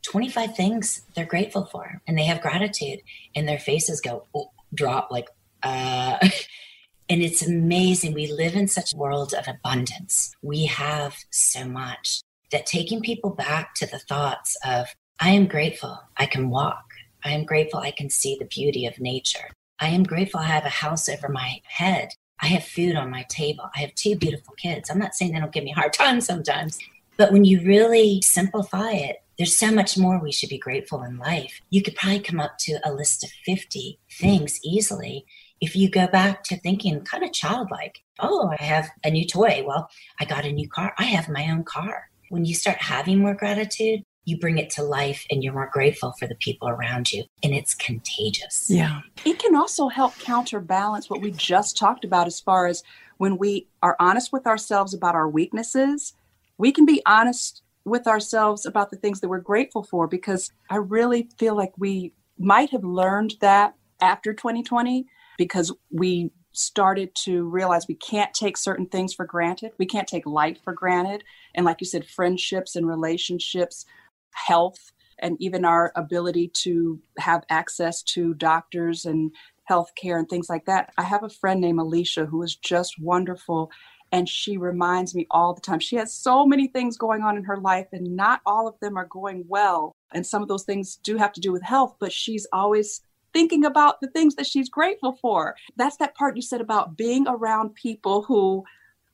25 0.03 0.55
things 0.55 1.05
they're 1.15 1.25
grateful 1.25 1.65
for 1.65 2.01
and 2.07 2.17
they 2.17 2.23
have 2.23 2.41
gratitude 2.41 3.01
and 3.35 3.47
their 3.47 3.59
faces 3.59 4.01
go 4.01 4.25
oh, 4.33 4.51
drop 4.73 5.11
like 5.11 5.27
uh 5.63 6.17
and 7.09 7.21
it's 7.21 7.45
amazing 7.45 8.13
we 8.13 8.31
live 8.31 8.55
in 8.55 8.67
such 8.67 8.93
a 8.93 8.97
world 8.97 9.33
of 9.33 9.47
abundance 9.47 10.35
we 10.41 10.65
have 10.65 11.15
so 11.29 11.65
much 11.65 12.23
that 12.51 12.65
taking 12.65 12.99
people 12.99 13.29
back 13.29 13.75
to 13.75 13.85
the 13.85 13.99
thoughts 13.99 14.57
of 14.65 14.87
i 15.21 15.29
am 15.29 15.47
grateful 15.47 15.97
i 16.17 16.25
can 16.25 16.49
walk 16.49 16.83
i 17.23 17.31
am 17.31 17.45
grateful 17.45 17.79
i 17.79 17.91
can 17.91 18.09
see 18.09 18.35
the 18.37 18.45
beauty 18.45 18.85
of 18.85 18.99
nature 18.99 19.49
i 19.79 19.87
am 19.87 20.03
grateful 20.03 20.39
i 20.39 20.45
have 20.45 20.65
a 20.65 20.69
house 20.69 21.07
over 21.07 21.29
my 21.29 21.61
head 21.63 22.09
I 22.43 22.47
have 22.47 22.63
food 22.63 22.95
on 22.95 23.11
my 23.11 23.23
table. 23.29 23.69
I 23.75 23.81
have 23.81 23.93
two 23.93 24.15
beautiful 24.15 24.55
kids. 24.55 24.89
I'm 24.89 24.97
not 24.97 25.13
saying 25.13 25.33
they 25.33 25.39
don't 25.39 25.51
give 25.51 25.63
me 25.63 25.73
a 25.73 25.79
hard 25.79 25.93
time 25.93 26.21
sometimes, 26.21 26.79
but 27.15 27.31
when 27.31 27.45
you 27.45 27.61
really 27.61 28.19
simplify 28.21 28.91
it, 28.93 29.17
there's 29.37 29.55
so 29.55 29.71
much 29.71 29.97
more 29.97 30.19
we 30.19 30.31
should 30.31 30.49
be 30.49 30.57
grateful 30.57 31.03
in 31.03 31.17
life. 31.17 31.61
You 31.69 31.81
could 31.81 31.95
probably 31.95 32.19
come 32.19 32.39
up 32.39 32.57
to 32.61 32.79
a 32.83 32.91
list 32.91 33.23
of 33.23 33.29
50 33.45 33.99
things 34.11 34.59
easily 34.63 35.25
if 35.59 35.75
you 35.75 35.89
go 35.89 36.07
back 36.07 36.43
to 36.45 36.57
thinking 36.57 37.01
kind 37.01 37.23
of 37.23 37.31
childlike. 37.31 37.99
Oh, 38.19 38.51
I 38.59 38.63
have 38.63 38.89
a 39.03 39.11
new 39.11 39.25
toy. 39.25 39.63
Well, 39.65 39.89
I 40.19 40.25
got 40.25 40.45
a 40.45 40.51
new 40.51 40.67
car. 40.67 40.93
I 40.97 41.03
have 41.03 41.29
my 41.29 41.49
own 41.49 41.63
car. 41.63 42.09
When 42.29 42.45
you 42.45 42.55
start 42.55 42.77
having 42.77 43.19
more 43.19 43.35
gratitude, 43.35 44.03
you 44.25 44.37
bring 44.37 44.57
it 44.57 44.69
to 44.69 44.83
life 44.83 45.25
and 45.31 45.43
you're 45.43 45.53
more 45.53 45.69
grateful 45.71 46.13
for 46.19 46.27
the 46.27 46.35
people 46.35 46.69
around 46.69 47.11
you 47.11 47.23
and 47.43 47.53
it's 47.53 47.73
contagious 47.73 48.67
yeah 48.69 49.01
it 49.25 49.39
can 49.39 49.55
also 49.55 49.87
help 49.87 50.17
counterbalance 50.19 51.09
what 51.09 51.21
we 51.21 51.31
just 51.31 51.77
talked 51.77 52.05
about 52.05 52.27
as 52.27 52.39
far 52.39 52.67
as 52.67 52.83
when 53.17 53.37
we 53.37 53.67
are 53.81 53.95
honest 53.99 54.31
with 54.31 54.45
ourselves 54.45 54.93
about 54.93 55.15
our 55.15 55.27
weaknesses 55.27 56.13
we 56.57 56.71
can 56.71 56.85
be 56.85 57.01
honest 57.05 57.61
with 57.83 58.05
ourselves 58.05 58.65
about 58.65 58.91
the 58.91 58.97
things 58.97 59.21
that 59.21 59.29
we're 59.29 59.39
grateful 59.39 59.83
for 59.83 60.07
because 60.07 60.51
i 60.69 60.75
really 60.75 61.29
feel 61.37 61.55
like 61.55 61.73
we 61.77 62.13
might 62.37 62.69
have 62.69 62.83
learned 62.83 63.35
that 63.41 63.75
after 64.01 64.33
2020 64.33 65.05
because 65.37 65.73
we 65.91 66.31
started 66.53 67.13
to 67.15 67.47
realize 67.47 67.87
we 67.87 67.95
can't 67.95 68.33
take 68.33 68.57
certain 68.57 68.85
things 68.85 69.13
for 69.13 69.25
granted. 69.25 69.71
We 69.77 69.85
can't 69.85 70.07
take 70.07 70.25
life 70.25 70.57
for 70.63 70.73
granted. 70.73 71.23
And 71.55 71.65
like 71.65 71.77
you 71.79 71.87
said, 71.87 72.05
friendships 72.05 72.75
and 72.75 72.87
relationships 72.87 73.85
health 74.33 74.91
and 75.19 75.37
even 75.39 75.65
our 75.65 75.91
ability 75.95 76.49
to 76.49 76.99
have 77.19 77.43
access 77.49 78.01
to 78.01 78.33
doctors 78.35 79.05
and 79.05 79.31
health 79.65 79.91
care 79.95 80.17
and 80.17 80.27
things 80.27 80.49
like 80.49 80.65
that. 80.65 80.91
I 80.97 81.03
have 81.03 81.23
a 81.23 81.29
friend 81.29 81.61
named 81.61 81.79
Alicia 81.79 82.25
who 82.25 82.43
is 82.43 82.55
just 82.55 82.99
wonderful. 82.99 83.71
And 84.11 84.27
she 84.27 84.57
reminds 84.57 85.15
me 85.15 85.25
all 85.31 85.53
the 85.53 85.61
time. 85.61 85.79
She 85.79 85.95
has 85.95 86.13
so 86.13 86.45
many 86.45 86.67
things 86.67 86.97
going 86.97 87.21
on 87.21 87.37
in 87.37 87.45
her 87.45 87.55
life, 87.55 87.87
and 87.93 88.13
not 88.13 88.41
all 88.45 88.67
of 88.67 88.77
them 88.81 88.97
are 88.97 89.05
going 89.05 89.45
well. 89.47 89.95
And 90.13 90.27
some 90.27 90.41
of 90.41 90.49
those 90.49 90.65
things 90.65 90.97
do 90.97 91.15
have 91.15 91.31
to 91.31 91.39
do 91.39 91.53
with 91.53 91.63
health, 91.63 91.95
but 91.97 92.11
she's 92.11 92.45
always 92.51 92.99
thinking 93.31 93.63
about 93.63 94.01
the 94.01 94.09
things 94.09 94.35
that 94.35 94.45
she's 94.47 94.67
grateful 94.67 95.17
for. 95.21 95.55
That's 95.77 95.95
that 95.97 96.15
part 96.15 96.35
you 96.35 96.41
said 96.41 96.59
about 96.59 96.97
being 96.97 97.25
around 97.25 97.75
people 97.75 98.23
who 98.23 98.65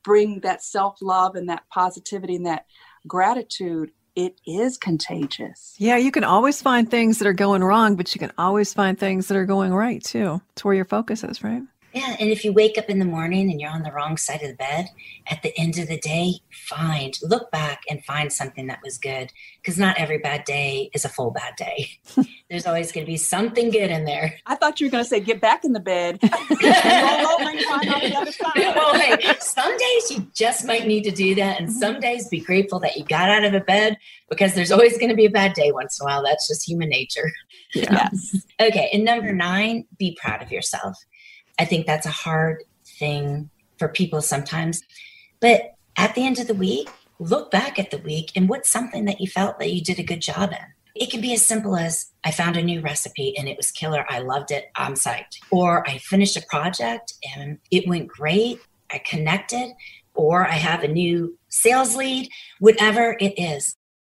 bring 0.04 0.40
that 0.40 0.64
self 0.64 0.98
love 1.02 1.36
and 1.36 1.50
that 1.50 1.70
positivity 1.70 2.36
and 2.36 2.46
that 2.48 2.66
gratitude 3.08 3.92
it 4.18 4.42
is 4.48 4.80
contagious. 4.80 5.76
Yeah, 5.78 5.98
you 5.98 6.12
can 6.12 6.24
always 6.24 6.60
find 6.60 6.90
things 6.90 7.20
that 7.20 7.28
are 7.28 7.34
going 7.34 7.64
wrong, 7.64 7.96
but 7.96 8.16
you 8.16 8.20
can 8.20 8.32
always 8.36 8.74
find 8.74 8.98
things 8.98 9.28
that 9.28 9.38
are 9.38 9.46
going 9.46 9.72
right 9.72 10.04
too. 10.04 10.42
It's 10.54 10.66
where 10.66 10.74
your 10.74 10.86
focus 10.86 11.24
is, 11.24 11.44
right? 11.44 11.62
Yeah, 11.98 12.16
and 12.20 12.30
if 12.30 12.46
you 12.46 12.54
wake 12.54 12.78
up 12.78 12.92
in 12.92 13.00
the 13.00 13.06
morning 13.06 13.50
and 13.50 13.60
you're 13.60 13.72
on 13.72 13.82
the 13.82 13.92
wrong 13.92 14.18
side 14.18 14.44
of 14.44 14.50
the 14.50 14.56
bed, 14.56 14.90
at 15.32 15.42
the 15.42 15.52
end 15.58 15.80
of 15.80 15.88
the 15.88 15.98
day, 15.98 16.34
find, 16.52 17.18
look 17.24 17.50
back 17.50 17.82
and 17.90 18.06
find 18.06 18.32
something 18.32 18.68
that 18.68 18.82
was 18.84 19.00
good. 19.00 19.32
Because 19.60 19.80
not 19.80 19.98
every 19.98 20.20
bad 20.20 20.44
day 20.44 20.92
is 20.94 21.06
a 21.06 21.10
full 21.10 21.32
bad 21.32 21.56
day. 21.58 21.90
There's 22.52 22.68
always 22.68 22.92
going 22.92 23.04
to 23.04 23.12
be 23.12 23.18
something 23.18 23.72
good 23.72 23.90
in 23.90 24.06
there. 24.06 24.36
I 24.46 24.54
thought 24.54 24.80
you 24.80 24.86
were 24.86 24.92
going 24.92 25.06
to 25.06 25.10
say, 25.10 25.20
get 25.20 25.42
back 25.42 25.66
in 25.66 25.74
the 25.74 25.80
bed. 25.80 26.20
well, 26.22 26.30
hey, 28.94 29.36
some 29.40 29.76
days 29.76 30.12
you 30.12 30.28
just 30.36 30.68
might 30.68 30.86
need 30.86 31.04
to 31.06 31.12
do 31.12 31.34
that. 31.34 31.60
And 31.60 31.74
some 31.74 31.94
mm-hmm. 31.94 32.02
days 32.02 32.28
be 32.28 32.42
grateful 32.42 32.80
that 32.82 32.96
you 32.96 33.06
got 33.06 33.28
out 33.30 33.44
of 33.44 33.56
a 33.56 33.62
bed 33.62 33.98
because 34.30 34.54
there's 34.54 34.72
always 34.72 35.00
going 35.00 35.10
to 35.10 35.16
be 35.16 35.26
a 35.26 35.32
bad 35.32 35.54
day 35.54 35.72
once 35.72 36.00
in 36.00 36.04
a 36.04 36.06
while. 36.06 36.24
That's 36.24 36.48
just 36.48 36.68
human 36.68 36.90
nature. 36.90 37.32
Yeah. 37.74 38.10
yes. 38.14 38.46
Okay. 38.62 38.92
And 38.94 39.04
number 39.04 39.34
nine, 39.34 39.86
be 39.98 40.16
proud 40.22 40.44
of 40.44 40.52
yourself. 40.52 40.96
I 41.60 41.66
think 41.66 41.86
that's 41.86 42.06
a 42.06 42.12
hard 42.12 42.64
thing 42.86 43.50
for 43.78 43.88
people 43.88 44.22
sometimes. 44.22 44.82
But 45.40 45.76
at 45.98 46.16
the 46.16 46.26
end 46.26 46.40
of 46.40 46.48
the 46.48 46.54
week, 46.54 46.90
look 47.20 47.52
back 47.52 47.80
at 47.80 47.92
the 47.92 47.98
week 48.00 48.32
and 48.36 48.48
what's 48.48 48.70
something 48.70 49.06
that 49.06 49.20
you 49.20 49.28
felt 49.28 49.60
that 49.60 49.72
you 49.72 49.82
did 49.82 50.00
a 50.00 50.04
good 50.04 50.22
job 50.22 50.52
in. 50.52 50.58
It 50.96 51.12
can 51.12 51.22
be 51.22 51.34
as 51.34 51.46
simple 51.46 51.76
as 51.76 52.12
I 52.24 52.32
found 52.32 52.58
a 52.58 52.64
new 52.64 52.82
recipe 52.82 53.38
and 53.38 53.48
it 53.48 53.58
was 53.58 53.72
killer. 53.72 54.06
I 54.10 54.20
loved 54.20 54.52
it. 54.52 54.72
I'm 54.76 54.94
psyched. 54.96 55.40
Or 55.52 55.88
I 55.88 56.00
finished 56.00 56.38
a 56.38 56.46
project 56.50 57.14
and 57.36 57.60
it 57.70 57.88
went 57.88 58.08
great. 58.08 58.60
I 58.92 59.00
connected. 59.00 59.74
Or 60.16 60.48
I 60.48 60.54
have 60.54 60.84
a 60.84 60.88
new 60.88 61.38
sales 61.50 61.96
lead, 61.96 62.30
whatever 62.60 63.16
it 63.20 63.34
is. 63.38 63.76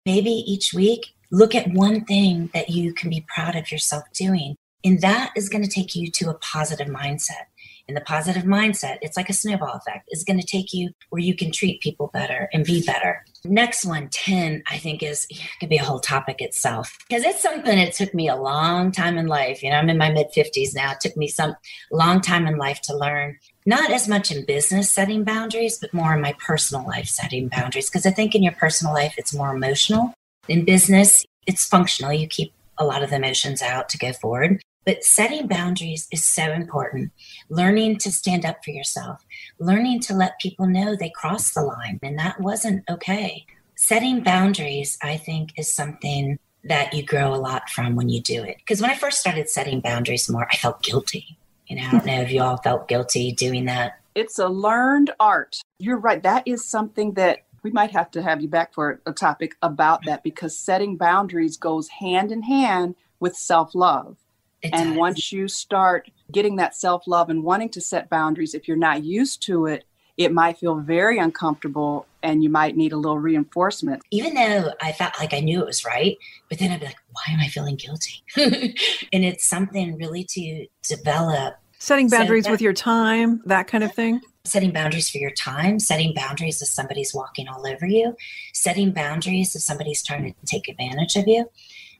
Maybe 0.07 0.31
each 0.31 0.73
week, 0.73 1.07
look 1.33 1.55
at 1.55 1.73
one 1.73 2.05
thing 2.05 2.51
that 2.55 2.71
you 2.71 2.95
can 2.95 3.11
be 3.11 3.27
proud 3.35 3.57
of 3.57 3.73
yourself 3.73 4.05
doing 4.15 4.57
and 4.85 5.01
that 5.01 5.33
is 5.37 5.49
going 5.49 5.65
to 5.65 5.71
take 5.71 5.95
you 5.95 6.11
to 6.13 6.31
a 6.31 6.35
positive 6.35 6.89
mindset. 6.89 7.47
In 7.89 7.95
the 7.95 8.03
positive 8.03 8.43
mindset, 8.43 8.99
it's 9.01 9.17
like 9.17 9.31
a 9.31 9.33
snowball 9.33 9.73
effect, 9.73 10.09
is 10.11 10.23
going 10.23 10.39
to 10.39 10.47
take 10.47 10.75
you 10.75 10.91
where 11.09 11.23
you 11.23 11.35
can 11.35 11.51
treat 11.51 11.81
people 11.81 12.11
better 12.13 12.51
and 12.53 12.63
be 12.63 12.83
better. 12.85 13.25
Next 13.47 13.87
one, 13.87 14.11
10, 14.11 14.63
I 14.71 14.77
think 14.77 15.03
is 15.03 15.27
could 15.59 15.71
be 15.71 15.79
a 15.79 15.85
whole 15.85 15.99
topic 15.99 16.43
itself 16.43 16.95
because 17.09 17.25
it's 17.25 17.41
something 17.41 17.79
that 17.79 17.95
took 17.95 18.13
me 18.13 18.29
a 18.29 18.37
long 18.37 18.93
time 18.93 19.17
in 19.17 19.27
life. 19.27 19.63
You 19.63 19.71
know, 19.71 19.77
I'm 19.77 19.89
in 19.89 19.97
my 19.97 20.13
mid 20.13 20.27
50s 20.37 20.75
now. 20.75 20.93
It 20.93 21.01
took 21.01 21.17
me 21.17 21.29
some 21.29 21.57
long 21.91 22.21
time 22.21 22.47
in 22.47 22.59
life 22.59 22.83
to 22.83 22.97
learn, 22.97 23.39
not 23.65 23.91
as 23.91 24.07
much 24.07 24.31
in 24.31 24.45
business 24.45 24.93
setting 24.93 25.25
boundaries, 25.25 25.79
but 25.79 25.95
more 25.95 26.15
in 26.15 26.21
my 26.21 26.35
personal 26.45 26.87
life 26.87 27.07
setting 27.07 27.49
boundaries. 27.49 27.89
Because 27.89 28.05
I 28.05 28.11
think 28.11 28.35
in 28.35 28.43
your 28.43 28.53
personal 28.53 28.93
life, 28.93 29.15
it's 29.17 29.35
more 29.35 29.55
emotional. 29.55 30.13
In 30.47 30.67
business, 30.67 31.25
it's 31.47 31.67
functional. 31.67 32.13
You 32.13 32.29
keep 32.29 32.53
a 32.79 32.85
lot 32.85 33.03
of 33.03 33.11
the 33.11 33.17
emotions 33.17 33.63
out 33.63 33.89
to 33.91 33.99
go 33.99 34.13
forward. 34.13 34.63
But 34.85 35.05
setting 35.05 35.47
boundaries 35.47 36.09
is 36.11 36.25
so 36.25 36.51
important. 36.53 37.13
Learning 37.51 37.99
to 37.99 38.11
stand 38.11 38.47
up 38.47 38.65
for 38.65 38.71
yourself, 38.71 39.23
learning 39.59 40.01
to 40.01 40.15
let 40.15 40.41
people 40.41 40.67
know 40.67 40.97
they 40.97 41.11
crossed 41.11 41.55
the 41.55 41.63
line 41.63 41.99
and 42.03 42.19
that 42.19 42.41
wasn't 42.41 42.85
okay. 42.89 43.45
Setting 43.77 44.23
boundaries, 44.23 44.97
I 45.03 45.19
think, 45.19 45.53
is 45.59 45.73
something 45.73 46.39
that 46.65 46.95
you 46.95 47.03
grow 47.05 47.35
a 47.35 47.37
lot 47.37 47.69
from 47.71 47.97
when 47.97 48.09
you 48.09 48.21
do 48.21 48.43
it. 48.43 48.57
Because 48.59 48.81
when 48.81 48.91
I 48.91 48.95
first 48.95 49.21
started 49.21 49.49
setting 49.49 49.81
boundaries 49.81 50.29
more, 50.29 50.49
I 50.51 50.57
felt 50.57 50.83
guilty. 50.83 51.39
You 51.67 51.77
know, 51.77 51.87
I 51.87 51.91
don't 51.91 52.07
know 52.07 52.23
if 52.23 52.33
you 52.33 52.43
all 52.43 52.57
felt 52.57 52.89
guilty 52.89 53.33
doing 53.33 53.67
that. 53.67 54.01
It's 54.15 54.39
a 54.39 54.49
learned 54.49 55.13
art. 55.21 55.61
You're 55.79 55.99
right. 55.99 56.23
That 56.23 56.43
is 56.47 56.65
something 56.65 57.13
that 57.13 57.41
we 57.63 57.71
might 57.71 57.91
have 57.91 58.11
to 58.13 58.23
have 58.23 58.41
you 58.41 58.49
back 58.49 58.75
for 58.75 59.01
a 59.07 59.13
topic 59.13 59.57
about 59.63 60.05
that 60.07 60.23
because 60.23 60.57
setting 60.57 60.97
boundaries 60.97 61.57
goes 61.57 61.89
hand 61.89 62.33
in 62.33 62.43
hand 62.43 62.95
with 63.21 63.37
self 63.37 63.75
love. 63.75 64.17
And 64.63 64.91
does. 64.91 64.97
once 64.97 65.33
you 65.33 65.47
start 65.47 66.11
getting 66.33 66.57
that 66.57 66.75
self 66.75 67.07
love 67.07 67.31
and 67.31 67.45
wanting 67.45 67.69
to 67.71 67.81
set 67.81 68.11
boundaries, 68.11 68.55
if 68.55 68.67
you're 68.67 68.77
not 68.77 69.05
used 69.05 69.43
to 69.47 69.67
it, 69.67 69.85
it 70.17 70.33
might 70.33 70.59
feel 70.59 70.75
very 70.75 71.19
uncomfortable 71.19 72.07
and 72.25 72.43
you 72.43 72.51
might 72.51 72.77
need 72.77 72.93
a 72.93 72.97
little 72.97 73.19
reinforcement. 73.19 74.03
Even 74.11 74.35
though 74.35 74.73
I 74.83 74.91
felt 74.93 75.15
like 75.21 75.33
I 75.33 75.39
knew 75.39 75.61
it 75.61 75.67
was 75.67 75.85
right, 75.85 76.19
but 76.49 76.59
then 76.59 76.73
I'd 76.73 76.81
be 76.81 76.87
like, 76.87 76.97
why 77.13 77.33
am 77.33 77.41
I 77.41 77.47
feeling 77.47 77.77
guilty? 77.77 78.25
and 78.37 79.25
it's 79.25 79.49
something 79.49 79.97
really 79.97 80.25
to 80.31 80.67
develop. 80.83 81.59
Setting 81.79 82.09
boundaries 82.09 82.45
that, 82.45 82.51
with 82.51 82.61
your 82.61 82.73
time, 82.73 83.41
that 83.47 83.69
kind 83.69 83.85
of 83.85 83.95
thing. 83.95 84.21
Setting 84.49 84.73
boundaries 84.73 85.11
for 85.11 85.19
your 85.19 85.31
time, 85.31 85.79
setting 85.79 86.15
boundaries 86.15 86.63
if 86.63 86.69
somebody's 86.69 87.15
walking 87.15 87.49
all 87.49 87.67
over 87.67 87.87
you, 87.87 88.17
setting 88.53 88.93
boundaries 88.93 89.55
if 89.55 89.63
somebody's 89.63 90.03
trying 90.03 90.33
to 90.33 90.47
take 90.47 90.69
advantage 90.69 91.17
of 91.17 91.29
you. 91.29 91.51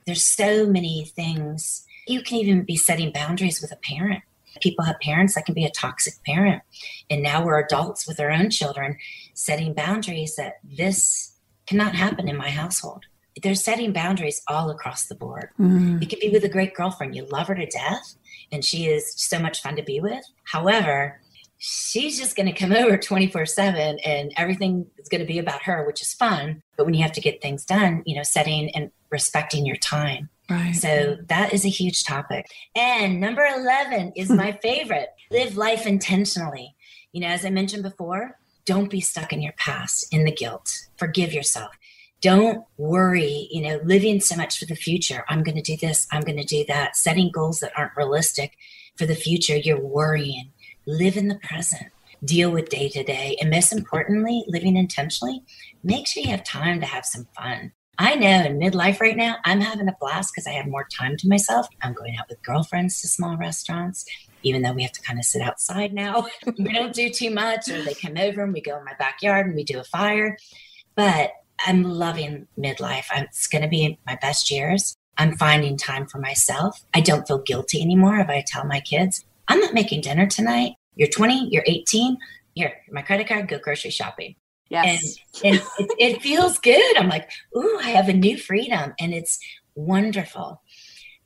There's 0.07 0.25
so 0.25 0.67
many 0.67 1.05
things. 1.05 1.85
You 2.07 2.23
can 2.23 2.39
even 2.39 2.65
be 2.65 2.77
setting 2.77 3.13
boundaries 3.13 3.61
with 3.61 3.71
a 3.71 3.77
parent 3.77 4.23
people 4.61 4.85
have 4.85 5.01
parents 5.01 5.35
that 5.35 5.47
can 5.47 5.55
be 5.55 5.65
a 5.65 5.71
toxic 5.71 6.15
parent. 6.25 6.63
And 7.11 7.23
now 7.23 7.45
we're 7.45 7.61
adults 7.61 8.07
with 8.07 8.21
our 8.21 8.31
own 8.31 8.51
children 8.51 8.97
setting 9.35 9.73
boundaries 9.73 10.37
that 10.37 10.55
this 10.65 11.37
cannot 11.67 11.95
happen 11.95 12.29
in 12.29 12.37
my 12.37 12.51
household. 12.51 13.05
They're 13.41 13.55
setting 13.55 13.93
boundaries 13.93 14.43
all 14.49 14.69
across 14.71 15.07
the 15.07 15.15
board. 15.15 15.51
Mm. 15.61 16.03
It 16.03 16.07
could 16.07 16.19
be 16.19 16.31
with 16.31 16.45
a 16.45 16.49
great 16.49 16.75
girlfriend. 16.75 17.15
You 17.15 17.27
love 17.27 17.47
her 17.49 17.55
to 17.55 17.67
death 17.67 18.17
and 18.51 18.65
she 18.65 18.87
is 18.87 19.13
so 19.17 19.39
much 19.39 19.63
fun 19.63 19.77
to 19.77 19.83
be 19.83 20.01
with. 20.01 20.25
However, 20.45 21.21
she's 21.59 22.19
just 22.19 22.37
going 22.37 22.47
to 22.47 22.59
come 22.59 22.73
over 22.77 22.97
24 22.97 23.47
7 23.47 23.99
and 24.05 24.33
everything 24.37 24.87
is 24.99 25.09
going 25.09 25.21
to 25.21 25.27
be 25.27 25.39
about 25.39 25.63
her, 25.63 25.87
which 25.87 26.03
is 26.03 26.15
fun. 26.15 26.63
But 26.77 26.87
when 26.87 26.95
you 26.95 27.03
have 27.03 27.13
to 27.13 27.21
get 27.21 27.43
things 27.43 27.65
done, 27.65 28.03
you 28.07 28.17
know, 28.17 28.23
setting 28.23 28.71
and 28.71 28.91
respecting 29.11 29.67
your 29.67 29.77
time 29.77 30.31
Right. 30.51 30.75
So 30.75 31.19
that 31.29 31.53
is 31.53 31.65
a 31.65 31.71
huge 31.71 32.05
topic. 32.05 32.47
And 32.75 33.21
number 33.21 33.45
11 33.45 34.13
is 34.17 34.31
my 34.31 34.53
favorite 34.63 35.11
live 35.31 35.57
life 35.57 35.87
intentionally. 35.87 36.75
You 37.13 37.21
know, 37.21 37.29
as 37.29 37.45
I 37.45 37.51
mentioned 37.51 37.83
before, 37.83 38.39
don't 38.65 38.91
be 38.91 39.01
stuck 39.01 39.33
in 39.33 39.43
your 39.43 39.53
past, 39.53 40.13
in 40.13 40.25
the 40.25 40.33
guilt. 40.33 40.71
Forgive 40.97 41.33
yourself. 41.33 41.73
Don't 42.21 42.65
worry, 42.79 43.49
you 43.51 43.63
know, 43.63 43.81
living 43.85 44.21
so 44.21 44.37
much 44.37 44.59
for 44.59 44.65
the 44.65 44.75
future. 44.75 45.25
I'm 45.29 45.43
going 45.43 45.55
to 45.55 45.63
do 45.63 45.77
this, 45.77 46.07
I'm 46.11 46.23
going 46.23 46.39
to 46.39 46.45
do 46.45 46.65
that, 46.67 46.97
setting 46.97 47.31
goals 47.31 47.61
that 47.61 47.73
aren't 47.77 47.97
realistic 47.97 48.57
for 48.97 49.07
the 49.07 49.15
future. 49.15 49.57
You're 49.57 49.81
worrying. 49.81 50.51
Live 50.91 51.19
in 51.19 51.29
the 51.29 51.35
present 51.35 51.93
deal 52.25 52.51
with 52.51 52.71
day 52.71 52.89
to 52.89 53.05
day. 53.05 53.37
And 53.43 53.51
most 53.51 53.75
importantly, 53.75 54.43
living 54.49 54.75
intentionally, 54.75 55.43
make 55.85 56.07
sure 56.07 56.23
you 56.23 56.31
have 56.31 56.45
time 56.45 56.81
to 56.81 56.87
have 56.87 57.05
some 57.05 57.29
fun. 57.37 57.73
I 57.99 58.15
know 58.15 58.43
in 58.47 58.59
midlife 58.59 58.99
right 58.99 59.15
now, 59.15 59.37
I'm 59.45 59.61
having 59.61 59.87
a 59.87 59.97
blast 60.01 60.33
because 60.33 60.47
I 60.47 60.53
have 60.53 60.67
more 60.67 60.87
time 60.91 61.19
to 61.19 61.29
myself. 61.29 61.69
I'm 61.83 61.93
going 61.93 62.17
out 62.19 62.31
with 62.31 62.43
girlfriends 62.43 63.03
to 63.03 63.07
small 63.07 63.37
restaurants, 63.37 64.07
even 64.43 64.63
though 64.63 64.73
we 64.73 64.81
have 64.81 64.93
to 64.93 65.03
kind 65.03 65.19
of 65.19 65.27
sit 65.27 65.43
outside 65.43 65.93
now. 65.93 66.27
we 66.59 66.73
don't 66.73 66.95
do 66.95 67.11
too 67.11 67.33
much, 67.33 67.69
or 67.69 67.83
they 67.83 67.93
come 67.93 68.17
over 68.17 68.43
and 68.43 68.55
we 68.55 68.63
go 68.63 68.79
in 68.79 68.85
my 68.87 68.95
backyard 68.99 69.45
and 69.45 69.55
we 69.55 69.65
do 69.65 69.79
a 69.79 69.85
fire. 69.85 70.39
But 70.95 71.33
I'm 71.67 71.83
loving 71.83 72.49
midlife. 72.59 73.09
It's 73.15 73.47
going 73.47 73.61
to 73.61 73.69
be 73.69 73.99
my 74.07 74.17
best 74.23 74.51
years. 74.51 74.97
I'm 75.19 75.37
finding 75.37 75.77
time 75.77 76.07
for 76.07 76.19
myself. 76.19 76.83
I 76.95 77.01
don't 77.01 77.29
feel 77.29 77.43
guilty 77.43 77.83
anymore 77.83 78.21
if 78.21 78.31
I 78.31 78.43
tell 78.47 78.65
my 78.65 78.81
kids, 78.81 79.27
I'm 79.49 79.61
not 79.61 79.75
making 79.75 80.01
dinner 80.01 80.27
tonight. 80.27 80.78
You're 80.99 81.09
20, 81.09 81.49
you're 81.51 81.65
18. 81.67 82.19
Here, 82.55 82.75
my 82.91 83.01
credit 83.01 83.29
card, 83.29 83.49
go 83.49 83.59
grocery 83.59 83.91
shopping. 83.91 84.35
Yes. 84.69 85.17
And, 85.43 85.55
and 85.55 85.63
it, 85.79 85.91
it 85.99 86.23
feels 86.23 86.59
good. 86.59 86.99
I'm 86.99 87.09
like, 87.09 87.31
ooh, 87.57 87.79
I 87.83 87.91
have 87.91 88.11
a 88.11 88.13
new 88.13 88.37
freedom 88.37 88.93
and 89.01 89.15
it's 89.15 89.39
wonderful. 89.75 90.61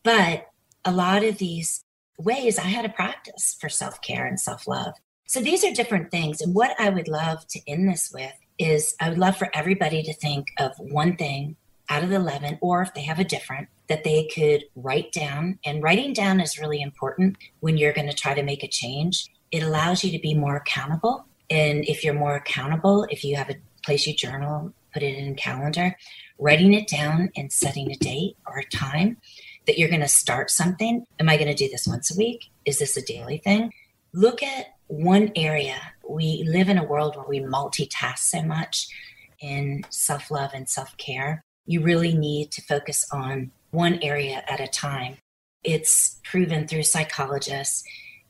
But 0.05 0.47
a 0.85 0.93
lot 0.93 1.25
of 1.25 1.39
these 1.39 1.85
ways 2.19 2.59
I 2.59 2.65
had 2.65 2.83
to 2.83 2.89
practice 2.89 3.57
for 3.61 3.69
self 3.69 4.01
care 4.03 4.27
and 4.27 4.39
self 4.39 4.69
love. 4.69 4.95
So 5.27 5.41
these 5.41 5.65
are 5.65 5.73
different 5.73 6.11
things. 6.11 6.41
And 6.41 6.55
what 6.55 6.79
I 6.79 6.91
would 6.91 7.09
love 7.09 7.47
to 7.49 7.61
end 7.67 7.89
this 7.89 8.13
with 8.13 8.35
is 8.59 8.95
I 9.01 9.09
would 9.09 9.19
love 9.19 9.37
for 9.37 9.49
everybody 9.55 10.03
to 10.03 10.13
think 10.13 10.49
of 10.59 10.73
one 10.79 11.17
thing 11.17 11.57
out 11.89 12.03
of 12.03 12.11
the 12.11 12.17
11, 12.17 12.59
or 12.61 12.83
if 12.83 12.95
they 12.95 13.03
have 13.03 13.19
a 13.19 13.25
different, 13.25 13.69
that 13.89 14.05
they 14.05 14.29
could 14.35 14.65
write 14.75 15.13
down. 15.13 15.59
And 15.65 15.83
writing 15.83 16.13
down 16.13 16.41
is 16.41 16.59
really 16.59 16.81
important 16.81 17.37
when 17.61 17.77
you're 17.77 17.93
going 17.93 18.09
to 18.09 18.15
try 18.15 18.35
to 18.35 18.43
make 18.43 18.63
a 18.63 18.69
change. 18.69 19.29
It 19.53 19.63
allows 19.63 20.03
you 20.03 20.11
to 20.11 20.19
be 20.19 20.35
more 20.35 20.57
accountable 20.57 21.27
and 21.53 21.85
if 21.85 22.03
you're 22.03 22.15
more 22.15 22.35
accountable, 22.35 23.07
if 23.11 23.23
you 23.25 23.37
have 23.37 23.51
a 23.51 23.57
place 23.85 24.07
you 24.07 24.15
journal, 24.15 24.73
put 24.95 25.03
it 25.03 25.19
in 25.19 25.33
a 25.33 25.35
calendar, 25.35 25.95
writing 26.39 26.73
it 26.73 26.89
down 26.89 27.31
and 27.37 27.53
setting 27.53 27.93
a 27.93 27.97
date 27.97 28.39
or 28.47 28.59
a 28.59 28.65
time 28.65 29.19
that 29.67 29.79
you're 29.79 29.91
going 29.91 30.01
to 30.01 30.09
start 30.09 30.51
something. 30.51 31.05
Am 31.21 31.29
I 31.29 31.37
going 31.37 31.49
to 31.49 31.55
do 31.55 31.69
this 31.69 31.87
once 31.87 32.11
a 32.11 32.17
week? 32.17 32.51
Is 32.65 32.79
this 32.79 32.97
a 32.97 33.03
daily 33.03 33.37
thing? 33.37 33.71
Look 34.15 34.43
at 34.43 34.69
one 34.87 35.31
area. 35.37 35.77
We 36.09 36.43
live 36.49 36.71
in 36.71 36.79
a 36.79 36.85
world 36.85 37.17
where 37.17 37.29
we 37.29 37.41
multitask 37.41 38.19
so 38.21 38.43
much 38.43 38.89
in 39.41 39.85
self 39.91 40.31
love 40.31 40.53
and 40.55 40.67
self 40.67 40.97
care. 40.97 41.43
You 41.67 41.83
really 41.83 42.15
need 42.15 42.51
to 42.53 42.63
focus 42.63 43.05
on 43.13 43.51
one 43.73 43.99
area 44.01 44.43
at 44.49 44.61
a 44.61 44.67
time. 44.67 45.19
It's 45.63 46.19
proven 46.25 46.67
through 46.67 46.85
psychologists 46.85 47.85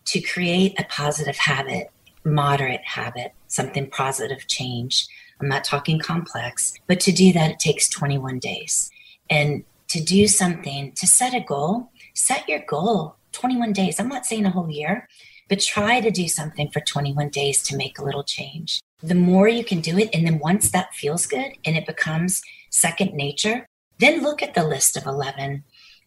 to 0.07 0.21
create 0.21 0.79
a 0.79 0.85
positive 0.85 1.37
habit 1.37 1.91
moderate 2.25 2.85
habit, 2.85 3.33
something 3.49 3.89
positive 3.91 4.47
change. 4.47 5.07
I'm 5.41 5.49
not 5.49 5.65
talking 5.65 5.99
complex, 5.99 6.75
but 6.87 7.01
to 7.01 7.13
do 7.13 7.33
that, 7.33 7.51
it 7.51 7.59
takes 7.59 7.89
21 7.89 8.39
days. 8.39 8.91
And 9.29 9.65
to 9.89 10.03
do 10.03 10.27
something, 10.29 10.93
to 10.93 11.07
set 11.07 11.35
a 11.35 11.41
goal, 11.41 11.91
set 12.15 12.49
your 12.49 12.61
goal 12.61 13.17
21 13.33 13.73
days. 13.73 13.99
I'm 13.99 14.09
not 14.09 14.27
saying 14.27 14.47
a 14.47 14.51
whole 14.51 14.71
year, 14.71 15.09
but 15.49 15.61
try 15.61 16.01
to 16.01 16.11
do 16.11 16.29
something 16.29 16.71
for 16.71 16.81
21 16.81 17.29
days 17.31 17.63
to 17.65 17.77
make 17.77 17.99
a 17.99 18.05
little 18.05 18.25
change. 18.25 18.81
The 19.03 19.15
more 19.15 19.49
you 19.49 19.65
can 19.65 19.81
do 19.81 19.99
it, 19.99 20.11
and 20.15 20.27
then 20.27 20.39
once 20.39 20.71
that 20.71 20.95
feels 20.95 21.27
good 21.27 21.53
and 21.65 21.77
it 21.77 21.87
becomes 21.87 22.43
second 22.71 23.15
nature, 23.15 23.67
then 23.99 24.23
look 24.23 24.43
at 24.43 24.55
the 24.55 24.67
list 24.67 24.97
of 24.97 25.07
11 25.07 25.65